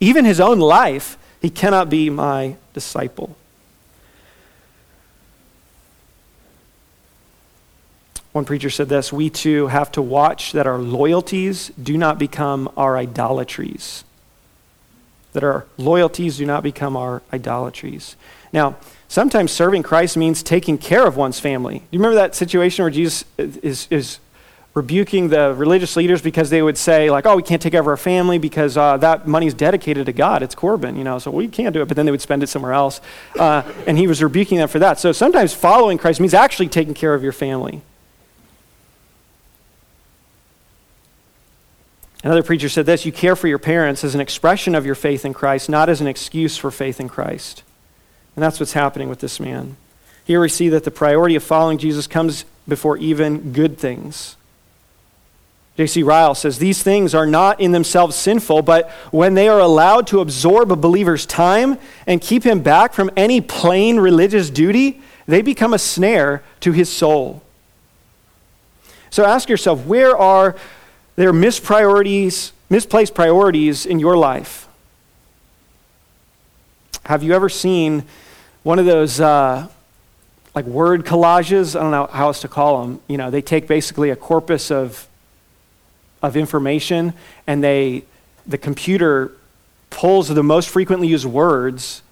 [0.00, 3.36] even his own life, he cannot be my disciple.
[8.32, 12.68] One preacher said this We too have to watch that our loyalties do not become
[12.76, 14.02] our idolatries
[15.32, 18.16] that our loyalties do not become our idolatries.
[18.52, 18.76] Now,
[19.08, 21.78] sometimes serving Christ means taking care of one's family.
[21.78, 24.18] Do you remember that situation where Jesus is, is
[24.74, 27.86] rebuking the religious leaders because they would say, like, oh, we can't take care of
[27.86, 30.42] our family because uh, that money's dedicated to God.
[30.42, 31.88] It's corban you know, so we can't do it.
[31.88, 33.00] But then they would spend it somewhere else.
[33.38, 34.98] Uh, and he was rebuking them for that.
[34.98, 37.82] So sometimes following Christ means actually taking care of your family.
[42.22, 45.24] Another preacher said this You care for your parents as an expression of your faith
[45.24, 47.62] in Christ, not as an excuse for faith in Christ.
[48.36, 49.76] And that's what's happening with this man.
[50.24, 54.36] Here we see that the priority of following Jesus comes before even good things.
[55.76, 56.02] J.C.
[56.02, 60.20] Ryle says these things are not in themselves sinful, but when they are allowed to
[60.20, 65.72] absorb a believer's time and keep him back from any plain religious duty, they become
[65.72, 67.42] a snare to his soul.
[69.10, 70.56] So ask yourself where are
[71.16, 74.68] there are mispriorities, misplaced priorities in your life.
[77.04, 78.04] Have you ever seen
[78.62, 79.68] one of those uh,
[80.54, 81.76] like word collages?
[81.76, 83.00] I don't know how else to call them.
[83.08, 85.08] You know, they take basically a corpus of
[86.22, 87.12] of information
[87.46, 88.04] and they
[88.46, 89.32] the computer
[89.90, 92.02] pulls the most frequently used words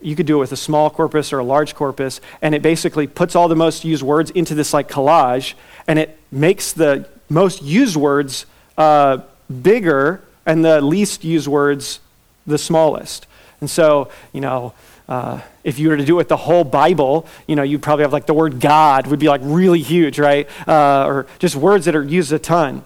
[0.00, 3.06] you could do it with a small corpus or a large corpus and it basically
[3.06, 5.54] puts all the most used words into this like collage
[5.86, 9.18] and it makes the most used words uh,
[9.62, 12.00] bigger and the least used words
[12.46, 13.26] the smallest.
[13.60, 14.72] And so, you know,
[15.08, 18.02] uh, if you were to do it with the whole Bible, you know, you'd probably
[18.02, 20.48] have like the word God would be like really huge, right?
[20.66, 22.84] Uh, or just words that are used a ton.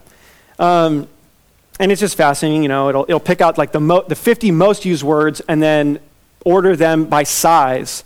[0.59, 1.07] Um,
[1.79, 4.51] and it's just fascinating, you know, it'll, it'll pick out like the, mo- the 50
[4.51, 5.99] most used words and then
[6.45, 8.03] order them by size.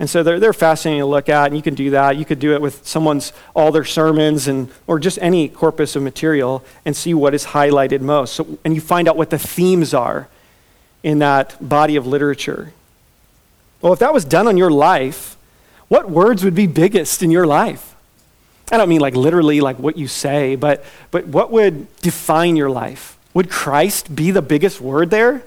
[0.00, 2.16] And so they're, they're fascinating to look at, and you can do that.
[2.16, 6.02] You could do it with someone's, all their sermons, and, or just any corpus of
[6.02, 8.34] material, and see what is highlighted most.
[8.34, 10.28] So, and you find out what the themes are
[11.02, 12.72] in that body of literature.
[13.82, 15.36] Well, if that was done on your life,
[15.88, 17.94] what words would be biggest in your life?
[18.72, 22.70] I don't mean like literally like what you say, but, but what would define your
[22.70, 23.18] life?
[23.34, 25.42] Would Christ be the biggest word there?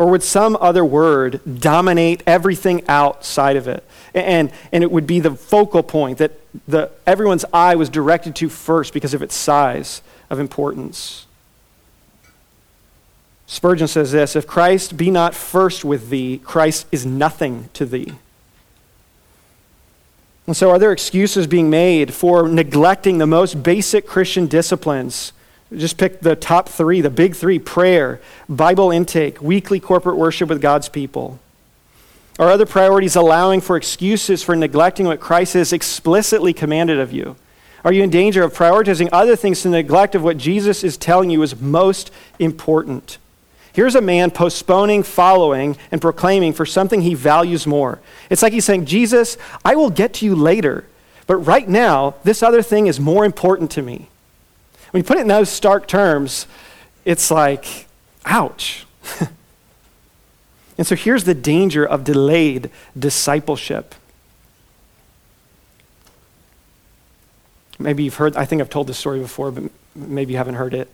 [0.00, 3.84] Or would some other word dominate everything outside of it?
[4.14, 8.48] And, and it would be the focal point that the, everyone's eye was directed to
[8.48, 11.26] first because of its size of importance.
[13.46, 18.14] Spurgeon says this If Christ be not first with thee, Christ is nothing to thee.
[20.46, 25.34] And so, are there excuses being made for neglecting the most basic Christian disciplines?
[25.74, 30.60] Just pick the top three, the big three prayer, Bible intake, weekly corporate worship with
[30.60, 31.38] God's people.
[32.40, 37.36] Are other priorities allowing for excuses for neglecting what Christ has explicitly commanded of you?
[37.84, 41.30] Are you in danger of prioritizing other things to neglect of what Jesus is telling
[41.30, 43.18] you is most important?
[43.72, 48.00] Here's a man postponing following and proclaiming for something he values more.
[48.28, 50.84] It's like he's saying, Jesus, I will get to you later,
[51.26, 54.08] but right now, this other thing is more important to me.
[54.90, 56.46] When you put it in those stark terms,
[57.04, 57.86] it's like,
[58.24, 58.86] ouch.
[60.80, 63.94] And so here's the danger of delayed discipleship.
[67.78, 69.64] Maybe you've heard, I think I've told this story before, but
[69.94, 70.88] maybe you haven't heard it.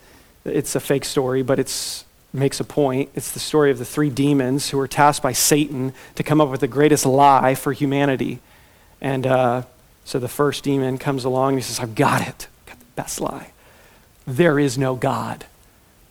[0.44, 3.10] It's a fake story, but it makes a point.
[3.14, 6.48] It's the story of the three demons who were tasked by Satan to come up
[6.48, 8.40] with the greatest lie for humanity.
[9.00, 9.62] And uh,
[10.04, 12.48] so the first demon comes along and he says, I've got it.
[12.62, 13.52] I've got the best lie.
[14.26, 15.46] There is no God.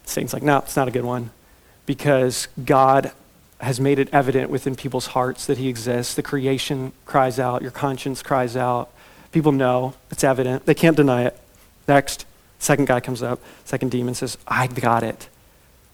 [0.05, 1.32] Satan's like, no, it's not a good one
[1.86, 3.11] because God
[3.59, 6.13] has made it evident within people's hearts that he exists.
[6.13, 8.89] The creation cries out, your conscience cries out.
[9.32, 10.66] People know, it's evident.
[10.66, 11.38] They can't deny it.
[11.88, 12.26] Next,
[12.59, 15.30] second guy comes up, second demon says, I got it.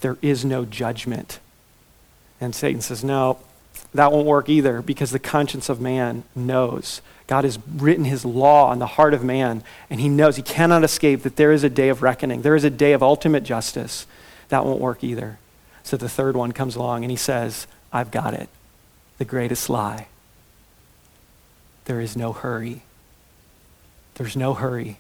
[0.02, 1.40] There is no judgment.
[2.40, 3.38] And Satan says, No,
[3.94, 7.02] that won't work either because the conscience of man knows.
[7.32, 10.84] God has written his law on the heart of man, and he knows he cannot
[10.84, 12.42] escape that there is a day of reckoning.
[12.42, 14.06] There is a day of ultimate justice.
[14.50, 15.40] That won't work either.
[15.82, 18.50] So the third one comes along and he says, I've got it.
[19.18, 20.08] The greatest lie.
[21.86, 22.82] There is no hurry.
[24.16, 24.98] There's no hurry.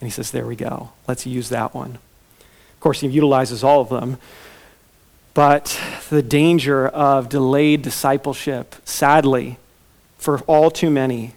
[0.00, 0.92] And he says, There we go.
[1.06, 1.98] Let's use that one.
[2.40, 4.16] Of course, he utilizes all of them.
[5.34, 5.78] But
[6.08, 9.58] the danger of delayed discipleship, sadly,
[10.16, 11.34] for all too many,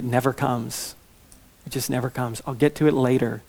[0.00, 0.94] it never comes.
[1.66, 2.40] It just never comes.
[2.46, 3.42] I'll get to it later.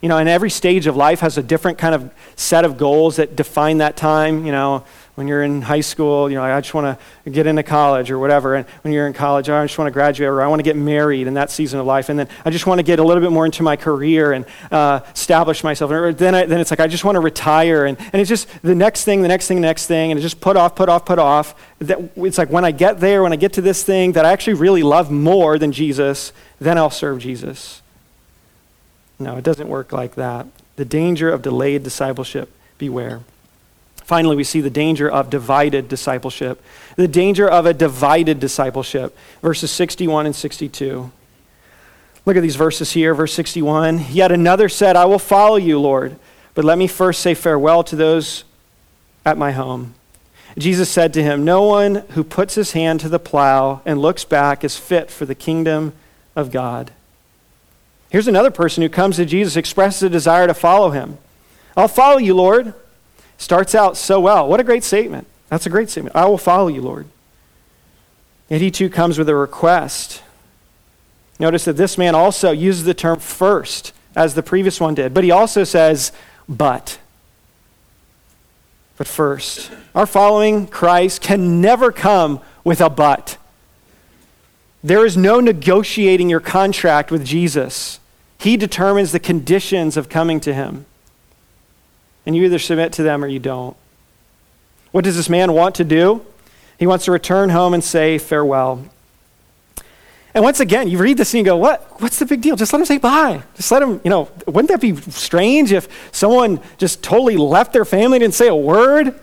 [0.00, 3.16] You know, and every stage of life has a different kind of set of goals
[3.16, 4.46] that define that time.
[4.46, 4.84] You know,
[5.20, 8.18] when you're in high school, you know, I just want to get into college or
[8.18, 8.54] whatever.
[8.54, 10.76] And when you're in college, I just want to graduate or I want to get
[10.76, 12.08] married in that season of life.
[12.08, 14.46] And then I just want to get a little bit more into my career and
[14.70, 15.90] uh, establish myself.
[15.90, 17.84] And then, I, then it's like, I just want to retire.
[17.84, 20.10] And, and it's just the next thing, the next thing, the next thing.
[20.10, 21.54] And it's just put off, put off, put off.
[21.80, 24.32] That, it's like when I get there, when I get to this thing that I
[24.32, 27.82] actually really love more than Jesus, then I'll serve Jesus.
[29.20, 30.46] No, it doesn't work like that.
[30.76, 33.20] The danger of delayed discipleship, beware.
[33.96, 36.60] Finally, we see the danger of divided discipleship.
[36.96, 39.16] The danger of a divided discipleship.
[39.42, 41.12] Verses 61 and 62.
[42.26, 43.14] Look at these verses here.
[43.14, 46.16] Verse 61 Yet another said, I will follow you, Lord,
[46.54, 48.44] but let me first say farewell to those
[49.24, 49.94] at my home.
[50.58, 54.24] Jesus said to him, No one who puts his hand to the plow and looks
[54.24, 55.92] back is fit for the kingdom
[56.34, 56.90] of God.
[58.10, 61.18] Here's another person who comes to Jesus, expresses a desire to follow him.
[61.76, 62.74] I'll follow you, Lord.
[63.38, 64.46] Starts out so well.
[64.46, 65.26] What a great statement.
[65.48, 66.14] That's a great statement.
[66.14, 67.06] I will follow you, Lord.
[68.50, 70.22] And he too comes with a request.
[71.38, 75.24] Notice that this man also uses the term first, as the previous one did, but
[75.24, 76.12] he also says,
[76.48, 76.98] but.
[78.96, 83.38] But first, our following Christ can never come with a but.
[84.82, 88.00] There is no negotiating your contract with Jesus.
[88.38, 90.86] He determines the conditions of coming to him.
[92.24, 93.76] And you either submit to them or you don't.
[94.92, 96.24] What does this man want to do?
[96.78, 98.86] He wants to return home and say farewell.
[100.32, 102.00] And once again, you read this and you go, what?
[102.00, 102.56] What's the big deal?
[102.56, 103.42] Just let him say bye.
[103.56, 107.84] Just let him, you know, wouldn't that be strange if someone just totally left their
[107.84, 109.18] family and didn't say a word?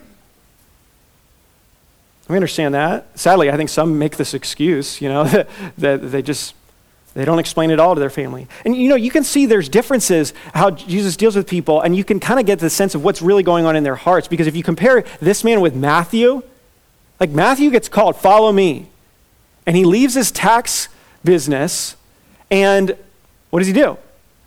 [2.28, 3.18] We understand that.
[3.18, 5.24] Sadly, I think some make this excuse, you know,
[5.78, 6.54] that they just
[7.14, 8.48] they don't explain it all to their family.
[8.64, 12.04] And you know, you can see there's differences how Jesus deals with people, and you
[12.04, 14.28] can kind of get the sense of what's really going on in their hearts.
[14.28, 16.44] Because if you compare this man with Matthew,
[17.20, 18.88] like Matthew gets called, follow me.
[19.66, 20.90] And he leaves his tax
[21.24, 21.96] business,
[22.52, 22.96] and
[23.50, 23.98] what does he do?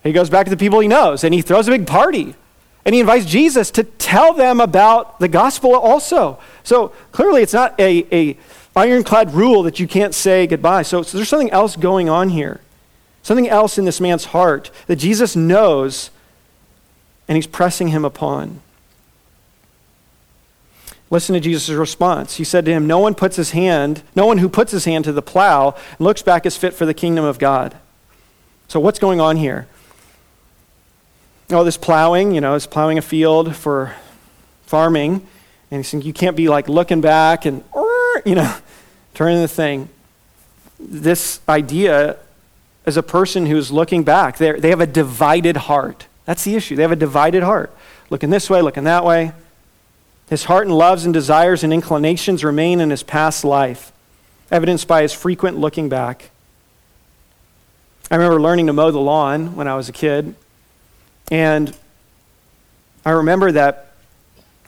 [0.05, 2.37] He goes back to the people he knows, and he throws a big party.
[2.85, 6.39] And he invites Jesus to tell them about the gospel also.
[6.63, 8.37] So clearly, it's not a, a
[8.75, 10.83] ironclad rule that you can't say goodbye.
[10.83, 12.61] So, so there's something else going on here.
[13.23, 16.11] Something else in this man's heart that Jesus knows
[17.29, 18.61] and he's pressing him upon.
[21.11, 22.37] Listen to Jesus' response.
[22.37, 25.05] He said to him, No one puts his hand, no one who puts his hand
[25.05, 27.77] to the plow and looks back is fit for the kingdom of God.
[28.69, 29.67] So what's going on here?
[31.53, 33.95] Oh, this plowing, you know, is plowing a field for
[34.67, 35.27] farming.
[35.71, 37.65] And he's saying you can't be like looking back and
[38.25, 38.55] you know,
[39.15, 39.89] turning the thing.
[40.79, 42.17] This idea
[42.87, 46.07] as a person who's looking back, they have a divided heart.
[46.25, 46.77] That's the issue.
[46.77, 47.75] They have a divided heart.
[48.09, 49.33] Looking this way, looking that way.
[50.29, 53.93] His heart and loves and desires and inclinations remain in his past life,
[54.51, 56.31] evidenced by his frequent looking back.
[58.11, 60.35] I remember learning to mow the lawn when I was a kid,
[61.31, 61.77] and
[63.05, 63.93] I remember that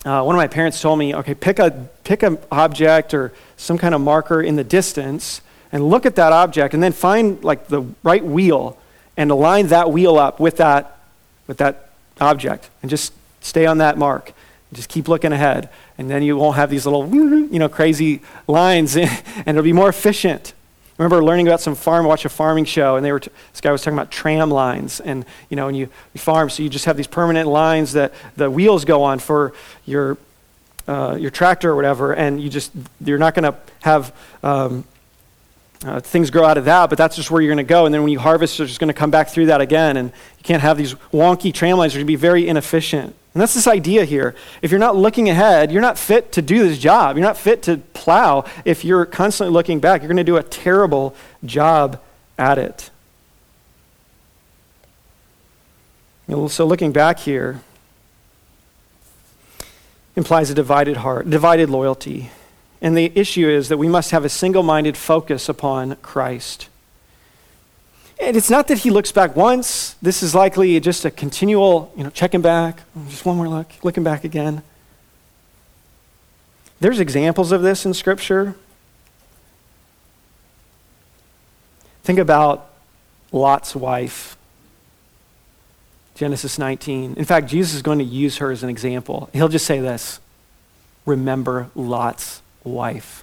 [0.05, 3.79] uh, one of my parents told me, okay, pick a pick an object or some
[3.79, 7.69] kind of marker in the distance and look at that object, and then find like
[7.69, 8.79] the right wheel
[9.17, 10.99] and align that wheel up with that
[11.47, 11.91] with that
[12.21, 14.33] object, and just stay on that mark.
[14.73, 18.97] Just keep looking ahead, and then you won't have these little, you know, crazy lines,
[18.97, 19.13] and
[19.47, 20.55] it'll be more efficient.
[21.03, 23.73] Remember learning about some farm, watch a farming show, and they were t- this guy
[23.73, 26.85] was talking about tram lines, and you know, when you, you farm, so you just
[26.85, 29.53] have these permanent lines that the wheels go on for
[29.85, 30.17] your
[30.87, 32.71] uh, your tractor or whatever, and you just
[33.05, 34.85] you're not going to have um,
[35.85, 37.87] uh, things grow out of that, but that's just where you're going to go.
[37.87, 39.97] And then when you harvest, you're just going to come back through that again.
[39.97, 41.93] And you can't have these wonky tram lines.
[41.93, 43.17] They're going to be very inefficient.
[43.35, 44.35] And that's this idea here.
[44.61, 47.17] If you're not looking ahead, you're not fit to do this job.
[47.17, 48.45] You're not fit to plow.
[48.65, 51.15] If you're constantly looking back, you're going to do a terrible
[51.45, 52.01] job
[52.39, 52.91] at it.
[56.49, 57.61] So, looking back here
[60.17, 62.31] implies a divided heart, divided loyalty.
[62.81, 66.69] And the issue is that we must have a single minded focus upon Christ.
[68.23, 69.97] And it's not that he looks back once.
[70.01, 74.05] This is likely just a continual, you know, checking back, just one more look, looking
[74.05, 74.63] back again.
[76.79, 78.55] There's examples of this in Scripture.
[82.05, 82.71] Think about
[83.33, 84.37] Lot's wife,
[86.15, 87.15] Genesis 19.
[87.15, 89.31] In fact, Jesus is going to use her as an example.
[89.33, 90.21] He'll just say this
[91.07, 93.22] Remember Lot's wife.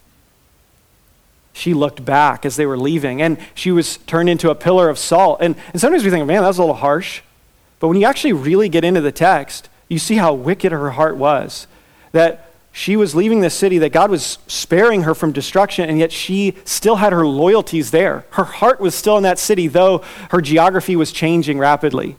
[1.54, 4.98] She looked back as they were leaving, and she was turned into a pillar of
[4.98, 5.40] salt.
[5.42, 7.22] And, and sometimes we think, man, that was a little harsh.
[7.80, 11.18] But when you actually really get into the text, you see how wicked her heart
[11.18, 11.68] was.
[12.12, 16.12] That she was leaving the city, that God was sparing her from destruction, and yet
[16.12, 18.26] she still had her loyalties there.
[18.32, 22.16] Her heart was still in that city, though her geography was changing rapidly.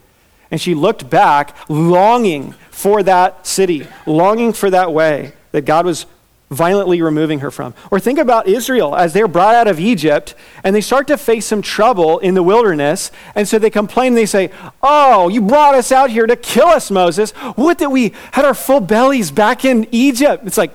[0.51, 6.07] And she looked back, longing for that city, longing for that way that God was
[6.51, 7.74] violently removing her from.
[7.90, 10.34] Or think about Israel as they're brought out of Egypt
[10.64, 13.12] and they start to face some trouble in the wilderness.
[13.34, 14.51] And so they complain, and they say,
[14.82, 17.30] Oh, you brought us out here to kill us, Moses.
[17.30, 20.44] What that we had our full bellies back in Egypt?
[20.46, 20.72] It's like,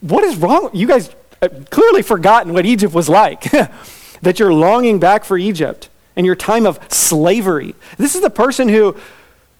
[0.00, 0.70] what is wrong?
[0.74, 1.10] You guys
[1.40, 3.50] uh, clearly forgotten what Egypt was like,
[4.20, 7.74] that you're longing back for Egypt and your time of slavery.
[7.96, 8.96] This is the person who.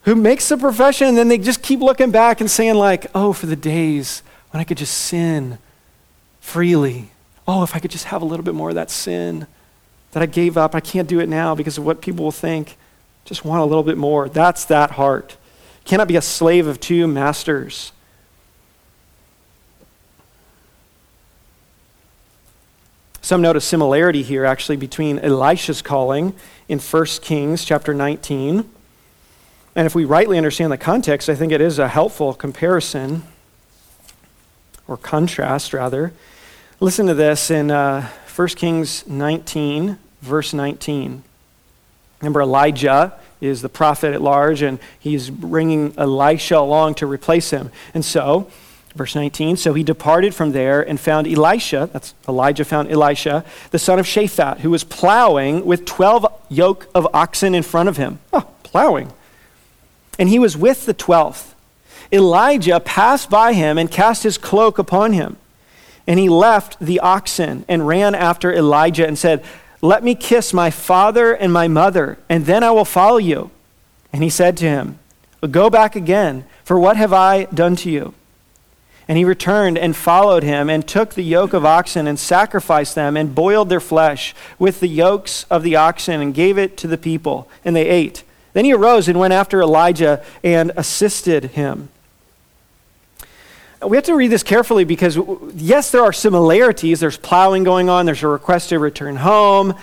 [0.03, 3.33] Who makes the profession and then they just keep looking back and saying, like, oh,
[3.33, 4.23] for the days
[4.55, 5.59] when I could just sin
[6.39, 7.11] freely.
[7.49, 9.49] Oh, if I could just have a little bit more of that sin
[10.13, 10.77] that I gave up.
[10.77, 12.77] I can't do it now because of what people will think.
[13.25, 14.29] Just want a little bit more.
[14.29, 15.37] That's that heart.
[15.85, 17.91] Cannot be a slave of two masters.
[23.23, 26.33] Some note a similarity here actually between Elisha's calling
[26.69, 28.71] in 1 Kings chapter 19.
[29.75, 33.25] And if we rightly understand the context, I think it is a helpful comparison
[34.89, 36.13] or contrast rather.
[36.81, 41.23] Listen to this in uh, 1 Kings 19, verse 19.
[42.21, 47.71] Remember, Elijah is the prophet at large, and he's bringing Elisha along to replace him.
[47.93, 48.51] And so,
[48.95, 53.79] verse 19, so he departed from there and found Elisha, that's Elijah found Elisha, the
[53.79, 58.19] son of Shaphat, who was plowing with 12 yoke of oxen in front of him.
[58.33, 59.13] Oh, plowing.
[60.19, 61.54] And he was with the 12th.
[62.13, 65.37] Elijah passed by him and cast his cloak upon him.
[66.07, 69.43] And he left the oxen and ran after Elijah and said,
[69.81, 73.51] Let me kiss my father and my mother, and then I will follow you.
[74.13, 74.99] And he said to him,
[75.51, 78.15] Go back again, for what have I done to you?
[79.07, 83.17] And he returned and followed him, and took the yoke of oxen and sacrificed them,
[83.17, 86.97] and boiled their flesh with the yokes of the oxen, and gave it to the
[86.97, 88.25] people, and they ate.
[88.55, 91.91] Then he arose and went after Elijah and assisted him
[93.87, 95.19] we have to read this carefully because,
[95.55, 97.01] yes, there are similarities.
[97.01, 99.75] There's plowing going on, there's a request to return home,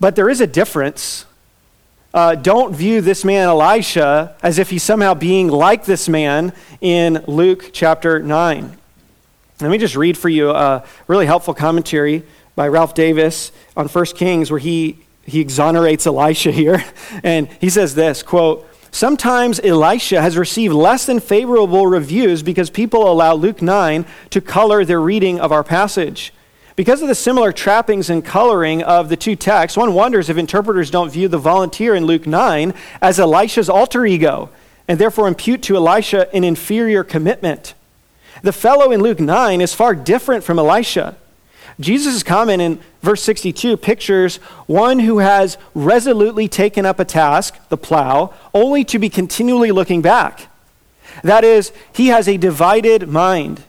[0.00, 1.26] but there is a difference.
[2.12, 7.24] Uh, don't view this man, Elisha, as if he's somehow being like this man in
[7.26, 8.78] Luke chapter 9.
[9.60, 12.22] Let me just read for you a really helpful commentary
[12.54, 16.84] by Ralph Davis on 1 Kings where he, he exonerates Elisha here.
[17.22, 23.10] And he says this quote, Sometimes Elisha has received less than favorable reviews because people
[23.10, 26.32] allow Luke 9 to color their reading of our passage.
[26.76, 30.92] Because of the similar trappings and coloring of the two texts, one wonders if interpreters
[30.92, 32.72] don't view the volunteer in Luke 9
[33.02, 34.48] as Elisha's alter ego
[34.86, 37.74] and therefore impute to Elisha an inferior commitment.
[38.42, 41.16] The fellow in Luke 9 is far different from Elisha.
[41.80, 47.76] Jesus' comment in verse 62 pictures one who has resolutely taken up a task, the
[47.76, 50.48] plow, only to be continually looking back.
[51.22, 53.62] That is, he has a divided mind.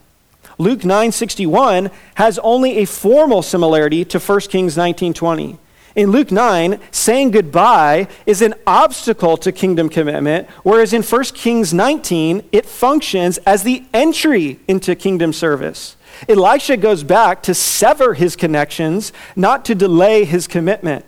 [0.58, 5.58] Luke 9:61 has only a formal similarity to 1 Kings 19:20.
[5.96, 11.74] In Luke 9, saying goodbye is an obstacle to kingdom commitment, whereas in 1 Kings
[11.74, 15.95] 19, it functions as the entry into kingdom service.
[16.28, 21.06] Elisha goes back to sever his connections, not to delay his commitment.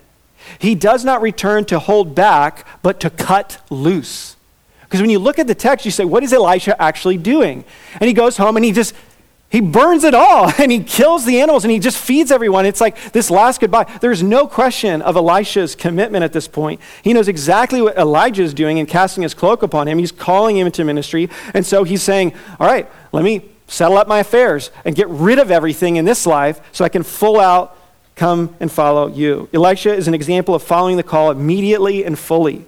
[0.59, 4.35] He does not return to hold back, but to cut loose.
[4.81, 7.65] Because when you look at the text, you say, what is Elisha actually doing?
[7.99, 8.93] And he goes home and he just
[9.49, 12.65] he burns it all and he kills the animals and he just feeds everyone.
[12.65, 13.85] It's like this last goodbye.
[14.01, 16.81] There's no question of Elisha's commitment at this point.
[17.01, 19.99] He knows exactly what Elijah is doing and casting his cloak upon him.
[19.99, 21.29] He's calling him into ministry.
[21.53, 25.39] And so he's saying, All right, let me settle up my affairs and get rid
[25.39, 27.77] of everything in this life so I can full out
[28.15, 29.47] come and follow you.
[29.53, 32.65] Elisha is an example of following the call immediately and fully.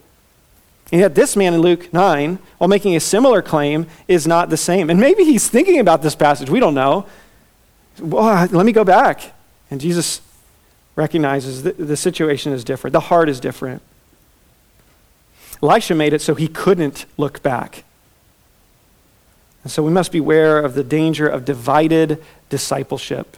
[0.91, 4.57] And yet, this man in Luke 9, while making a similar claim, is not the
[4.57, 4.89] same.
[4.89, 6.49] And maybe he's thinking about this passage.
[6.49, 7.05] We don't know.
[7.99, 9.33] Well, uh, let me go back.
[9.69, 10.21] And Jesus
[10.95, 13.81] recognizes that the situation is different, the heart is different.
[15.61, 17.83] Elisha made it so he couldn't look back.
[19.69, 23.37] And so we must beware of the danger of divided discipleship.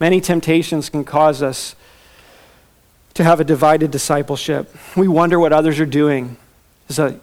[0.00, 1.76] Many temptations can cause us
[3.14, 4.74] to have a divided discipleship.
[4.96, 6.36] We wonder what others are doing.
[6.88, 7.20] It's a,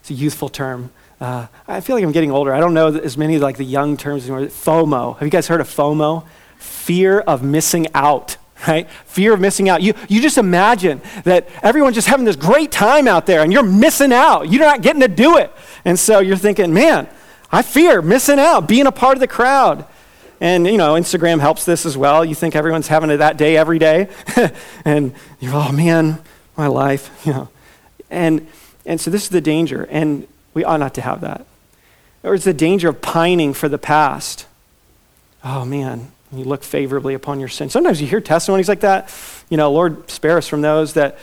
[0.00, 0.90] it's a youthful term.
[1.18, 2.52] Uh, I feel like I'm getting older.
[2.52, 4.48] I don't know as many like the young terms anymore.
[4.48, 5.14] FOMO.
[5.14, 6.26] Have you guys heard of FOMO?
[6.58, 8.36] Fear of missing out
[8.68, 8.90] right?
[9.06, 9.80] Fear of missing out.
[9.80, 13.62] You, you just imagine that everyone's just having this great time out there and you're
[13.62, 14.52] missing out.
[14.52, 15.50] You're not getting to do it.
[15.86, 17.08] And so you're thinking, man,
[17.52, 19.84] I fear missing out, being a part of the crowd.
[20.40, 22.24] And, you know, Instagram helps this as well.
[22.24, 24.08] You think everyone's having it that day every day.
[24.84, 26.18] and you're, oh, man,
[26.56, 27.48] my life, you know.
[28.10, 28.46] And
[28.84, 31.46] and so this is the danger, and we ought not to have that.
[32.22, 34.46] Or it's the danger of pining for the past.
[35.44, 37.68] Oh man, you look favorably upon your sin.
[37.70, 39.12] Sometimes you hear testimonies like that.
[39.48, 41.18] You know, Lord, spare us from those that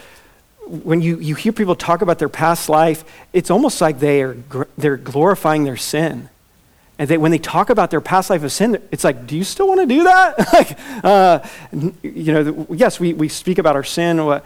[0.70, 3.04] when you, you hear people talk about their past life,
[3.34, 4.38] it's almost like they are,
[4.78, 6.30] they're glorifying their sin.
[7.00, 9.44] And they, when they talk about their past life of sin, it's like, do you
[9.44, 10.54] still want to do that?
[10.54, 11.40] like, uh,
[12.04, 14.42] you know, yes, we, we speak about our sin uh,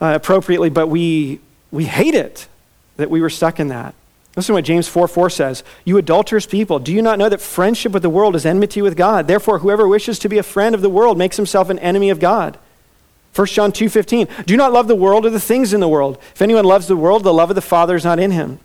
[0.00, 1.40] appropriately, but we,
[1.70, 2.48] we hate it
[2.96, 3.94] that we were stuck in that.
[4.34, 5.62] Listen to what James 4 4 says.
[5.84, 8.96] You adulterous people, do you not know that friendship with the world is enmity with
[8.96, 9.28] God?
[9.28, 12.18] Therefore, whoever wishes to be a friend of the world makes himself an enemy of
[12.18, 12.58] God.
[13.34, 14.28] 1 John 2 15.
[14.46, 16.18] Do not love the world or the things in the world.
[16.34, 18.60] If anyone loves the world, the love of the Father is not in him.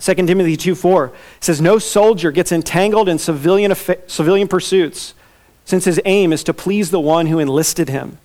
[0.00, 3.74] 2 Timothy 2 4 says, No soldier gets entangled in civilian,
[4.06, 5.14] civilian pursuits,
[5.64, 8.18] since his aim is to please the one who enlisted him.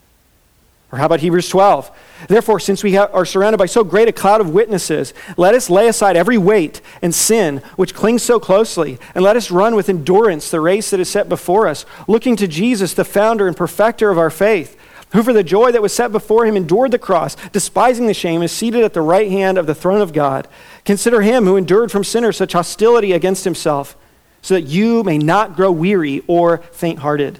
[0.91, 1.91] Or how about Hebrews 12?
[2.29, 5.69] Therefore, since we have, are surrounded by so great a cloud of witnesses, let us
[5.69, 9.89] lay aside every weight and sin which clings so closely, and let us run with
[9.89, 14.09] endurance the race that is set before us, looking to Jesus, the founder and perfecter
[14.11, 14.77] of our faith,
[15.11, 18.41] who for the joy that was set before him endured the cross, despising the shame,
[18.41, 20.47] is seated at the right hand of the throne of God.
[20.83, 23.95] Consider him who endured from sinners such hostility against himself,
[24.41, 27.39] so that you may not grow weary or faint hearted.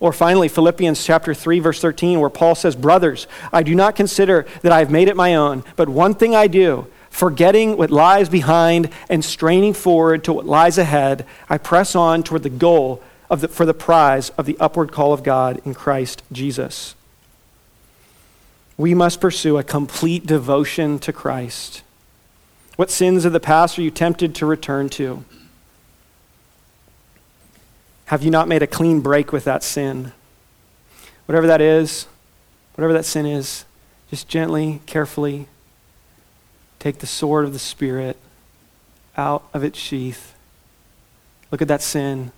[0.00, 4.46] Or finally, Philippians chapter 3, verse 13, where Paul says, Brothers, I do not consider
[4.62, 8.28] that I have made it my own, but one thing I do, forgetting what lies
[8.28, 13.40] behind and straining forward to what lies ahead, I press on toward the goal of
[13.40, 16.94] the, for the prize of the upward call of God in Christ Jesus.
[18.78, 21.82] We must pursue a complete devotion to Christ.
[22.76, 25.24] What sins of the past are you tempted to return to?
[28.06, 30.12] Have you not made a clean break with that sin?
[31.26, 32.06] Whatever that is,
[32.74, 33.64] whatever that sin is,
[34.08, 35.48] just gently, carefully
[36.78, 38.16] take the sword of the Spirit
[39.16, 40.34] out of its sheath.
[41.50, 42.30] Look at that sin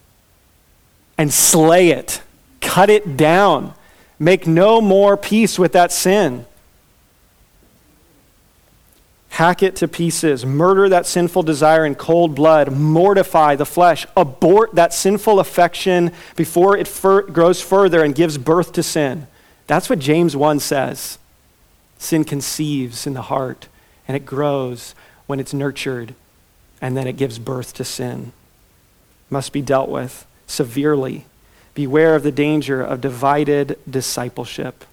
[1.19, 2.23] and slay it,
[2.63, 3.75] cut it down.
[4.21, 6.47] Make no more peace with that sin
[9.41, 14.75] hack it to pieces, murder that sinful desire in cold blood, mortify the flesh, abort
[14.75, 19.27] that sinful affection before it fur- grows further and gives birth to sin.
[19.67, 21.19] That's what James 1 says.
[21.97, 23.69] Sin conceives in the heart,
[24.07, 24.95] and it grows
[25.27, 26.15] when it's nurtured,
[26.83, 28.33] and then it gives birth to sin.
[29.31, 31.25] Must be dealt with severely.
[31.81, 34.85] Beware of the danger of divided discipleship.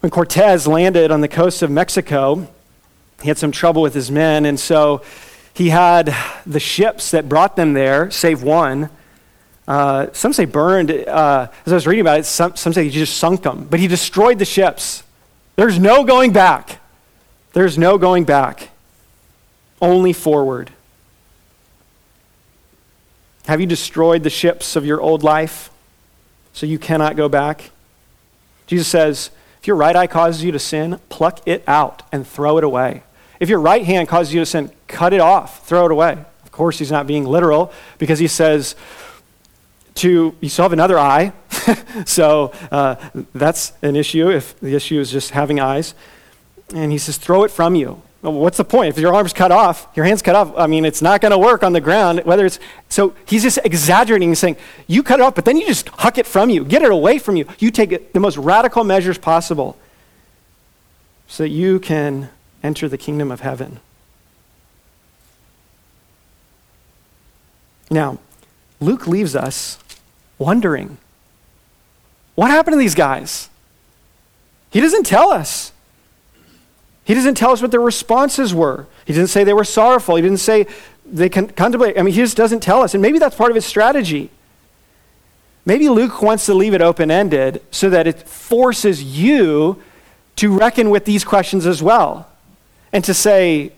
[0.00, 2.48] When Cortez landed on the coast of Mexico,
[3.22, 5.02] he had some trouble with his men, and so
[5.52, 6.12] he had
[6.44, 8.90] the ships that brought them there, save one.
[9.68, 10.90] Uh, some say burned.
[10.90, 13.78] Uh, as I was reading about it, some, some say he just sunk them, but
[13.78, 15.04] he destroyed the ships.
[15.54, 16.80] There's no going back.
[17.52, 18.70] There's no going back,
[19.80, 20.72] only forward.
[23.46, 25.70] Have you destroyed the ships of your old life
[26.52, 27.70] so you cannot go back?
[28.66, 29.30] Jesus says,
[29.60, 33.02] if your right eye causes you to sin, pluck it out and throw it away.
[33.40, 36.12] If your right hand causes you to sin, cut it off, throw it away.
[36.44, 38.76] Of course, he's not being literal because he says
[39.96, 41.32] to, you still have another eye.
[42.06, 42.96] so uh,
[43.34, 45.94] that's an issue if the issue is just having eyes.
[46.74, 48.02] And he says, throw it from you.
[48.30, 48.88] What's the point?
[48.88, 51.38] If your arm's cut off, your hand's cut off, I mean, it's not going to
[51.38, 52.58] work on the ground, whether it's.
[52.88, 54.30] So he's just exaggerating.
[54.30, 54.56] He's saying,
[54.86, 57.18] you cut it off, but then you just huck it from you, get it away
[57.18, 57.46] from you.
[57.58, 59.76] You take the most radical measures possible
[61.28, 62.30] so that you can
[62.62, 63.80] enter the kingdom of heaven.
[67.90, 68.20] Now,
[68.80, 69.78] Luke leaves us
[70.38, 70.96] wondering
[72.36, 73.50] what happened to these guys?
[74.70, 75.72] He doesn't tell us.
[77.04, 78.86] He doesn't tell us what their responses were.
[79.04, 80.16] He didn't say they were sorrowful.
[80.16, 80.66] He didn't say
[81.04, 81.98] they can contemplate.
[81.98, 82.94] I mean, he just doesn't tell us.
[82.94, 84.30] And maybe that's part of his strategy.
[85.66, 89.82] Maybe Luke wants to leave it open ended so that it forces you
[90.36, 92.28] to reckon with these questions as well
[92.92, 93.72] and to say,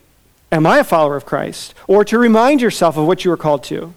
[0.53, 1.75] Am I a follower of Christ?
[1.89, 3.93] Or to remind yourself of what you were called to.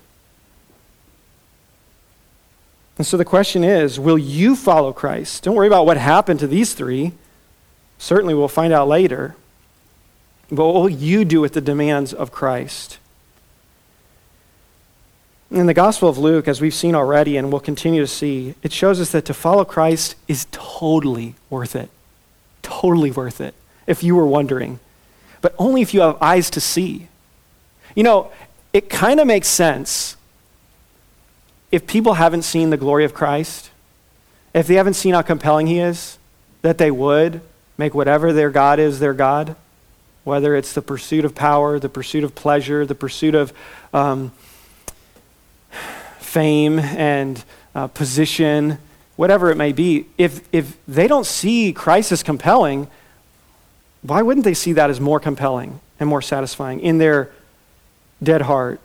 [2.98, 5.44] And so the question is Will you follow Christ?
[5.44, 7.14] Don't worry about what happened to these three.
[8.00, 9.36] Certainly, we'll find out later.
[10.50, 12.98] But what will you do with the demands of Christ?
[15.52, 18.72] In the Gospel of Luke, as we've seen already and will continue to see, it
[18.72, 21.90] shows us that to follow Christ is totally worth it.
[22.62, 23.54] Totally worth it,
[23.86, 24.80] if you were wondering.
[25.42, 27.10] But only if you have eyes to see.
[27.96, 28.32] You know,
[28.74, 30.16] it kind of makes sense
[31.72, 33.72] if people haven't seen the glory of Christ,
[34.54, 36.18] if they haven't seen how compelling he is,
[36.62, 37.42] that they would
[37.80, 39.56] make whatever their God is their God,
[40.26, 43.54] whether it's the pursuit of power, the pursuit of pleasure, the pursuit of
[43.94, 44.34] um,
[46.20, 47.42] fame and
[47.74, 48.78] uh, position,
[49.16, 50.06] whatever it may be.
[50.18, 52.90] If, if they don't see Christ as compelling,
[54.02, 57.32] why wouldn't they see that as more compelling and more satisfying in their
[58.22, 58.82] dead heart?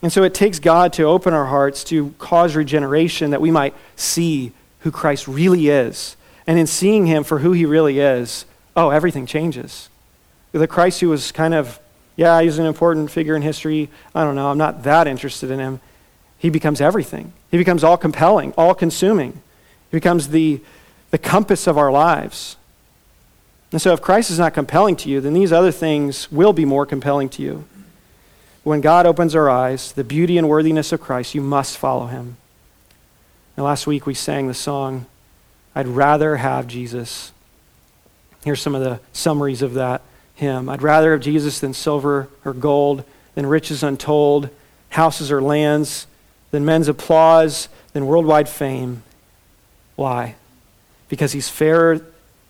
[0.00, 3.74] And so it takes God to open our hearts to cause regeneration that we might
[3.96, 6.16] see who Christ really is.
[6.46, 8.44] And in seeing him for who he really is,
[8.76, 9.88] oh, everything changes.
[10.52, 11.80] The Christ who was kind of,
[12.14, 13.90] yeah, he's an important figure in history.
[14.14, 15.80] I don't know, I'm not that interested in him.
[16.38, 17.32] He becomes everything.
[17.50, 19.32] He becomes all compelling, all consuming.
[19.90, 20.60] He becomes the,
[21.10, 22.56] the compass of our lives.
[23.72, 26.64] And so if Christ is not compelling to you, then these other things will be
[26.64, 27.64] more compelling to you
[28.66, 32.36] when God opens our eyes, the beauty and worthiness of Christ, you must follow him.
[33.56, 35.06] And last week we sang the song,
[35.76, 37.32] I'd rather have Jesus.
[38.42, 40.00] Here's some of the summaries of that
[40.34, 40.70] hymn.
[40.70, 43.04] I'd rather have Jesus than silver or gold,
[43.34, 44.48] than riches untold,
[44.88, 46.06] houses or lands,
[46.50, 49.02] than men's applause, than worldwide fame.
[49.96, 50.36] Why?
[51.10, 52.00] Because he's fairer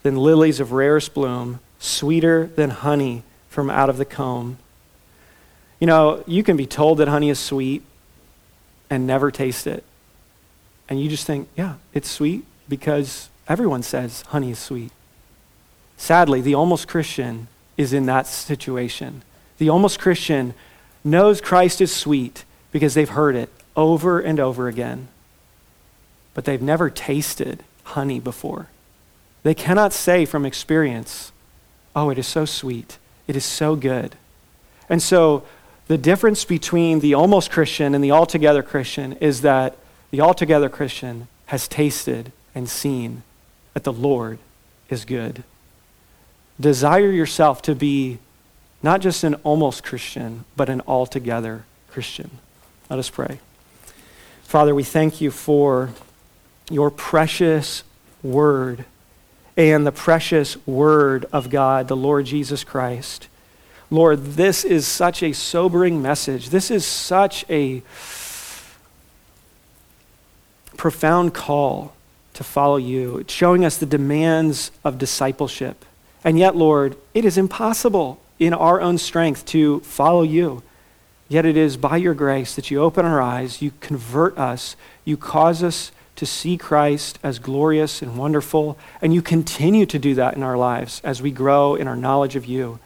[0.05, 4.57] than lilies of rarest bloom, sweeter than honey from out of the comb.
[5.81, 7.83] You know, you can be told that honey is sweet
[8.89, 9.83] and never taste it.
[10.89, 14.93] And you just think, yeah, it's sweet because everyone says honey is sweet.
[15.97, 19.23] Sadly, the almost Christian is in that situation.
[19.59, 20.55] The almost Christian
[21.05, 25.09] knows Christ is sweet because they've heard it over and over again.
[26.35, 28.69] But they've never tasted honey before.
[29.43, 31.33] They cannot say from experience,
[31.95, 32.99] oh, it is so sweet.
[33.27, 34.17] It is so good.
[34.89, 35.45] And so
[35.87, 39.77] the difference between the almost Christian and the altogether Christian is that
[40.11, 43.23] the altogether Christian has tasted and seen
[43.75, 44.39] that the Lord
[44.89, 45.45] is good.
[46.59, 48.19] Desire yourself to be
[48.83, 52.31] not just an almost Christian, but an altogether Christian.
[52.89, 53.41] Let us pray.
[54.43, 55.91] Father, we thank you for
[56.71, 57.83] your precious
[58.23, 58.87] word
[59.59, 63.29] and the precious word of God, the Lord Jesus Christ.
[63.91, 66.49] Lord, this is such a sobering message.
[66.49, 67.83] This is such a
[70.79, 71.96] profound call
[72.37, 73.19] to follow you.
[73.19, 75.85] It's showing us the demands of discipleship.
[76.25, 80.63] And yet, Lord, it is impossible in our own strength to follow you.
[81.29, 85.17] Yet it is by your grace that you open our eyes, you convert us, you
[85.17, 90.35] cause us to see Christ as glorious and wonderful, and you continue to do that
[90.35, 92.79] in our lives as we grow in our knowledge of you.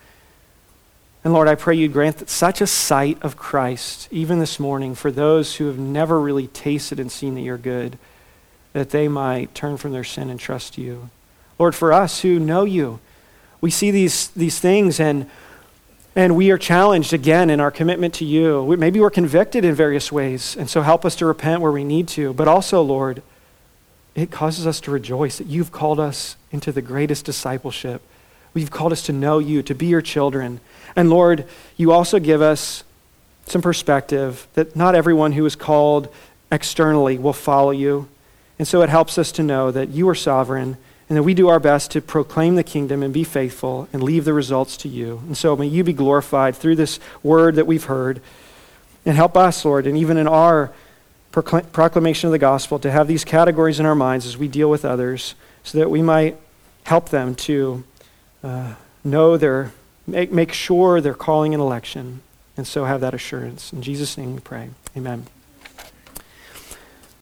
[1.22, 4.94] And Lord, I pray you grant that such a sight of Christ, even this morning,
[4.94, 7.98] for those who have never really tasted and seen that you're good,
[8.72, 11.10] that they might turn from their sin and trust you.
[11.58, 13.00] Lord, for us who know you,
[13.60, 15.28] we see these, these things and,
[16.16, 18.62] and we are challenged again in our commitment to you.
[18.62, 21.84] We, maybe we're convicted in various ways, and so help us to repent where we
[21.84, 22.32] need to.
[22.32, 23.22] But also, Lord,
[24.14, 28.02] it causes us to rejoice that you've called us into the greatest discipleship.
[28.54, 30.60] You've called us to know you, to be your children.
[30.96, 31.46] And Lord,
[31.76, 32.82] you also give us
[33.46, 36.12] some perspective that not everyone who is called
[36.50, 38.08] externally will follow you.
[38.60, 40.76] And so it helps us to know that you are sovereign
[41.08, 44.26] and that we do our best to proclaim the kingdom and be faithful and leave
[44.26, 45.22] the results to you.
[45.24, 48.20] And so may you be glorified through this word that we've heard.
[49.06, 50.74] And help us, Lord, and even in our
[51.32, 54.84] proclamation of the gospel, to have these categories in our minds as we deal with
[54.84, 55.34] others
[55.64, 56.36] so that we might
[56.84, 57.82] help them to
[58.44, 59.72] uh, know their,
[60.06, 62.20] make, make sure their calling and election,
[62.58, 63.72] and so have that assurance.
[63.72, 64.68] In Jesus' name we pray.
[64.94, 65.28] Amen.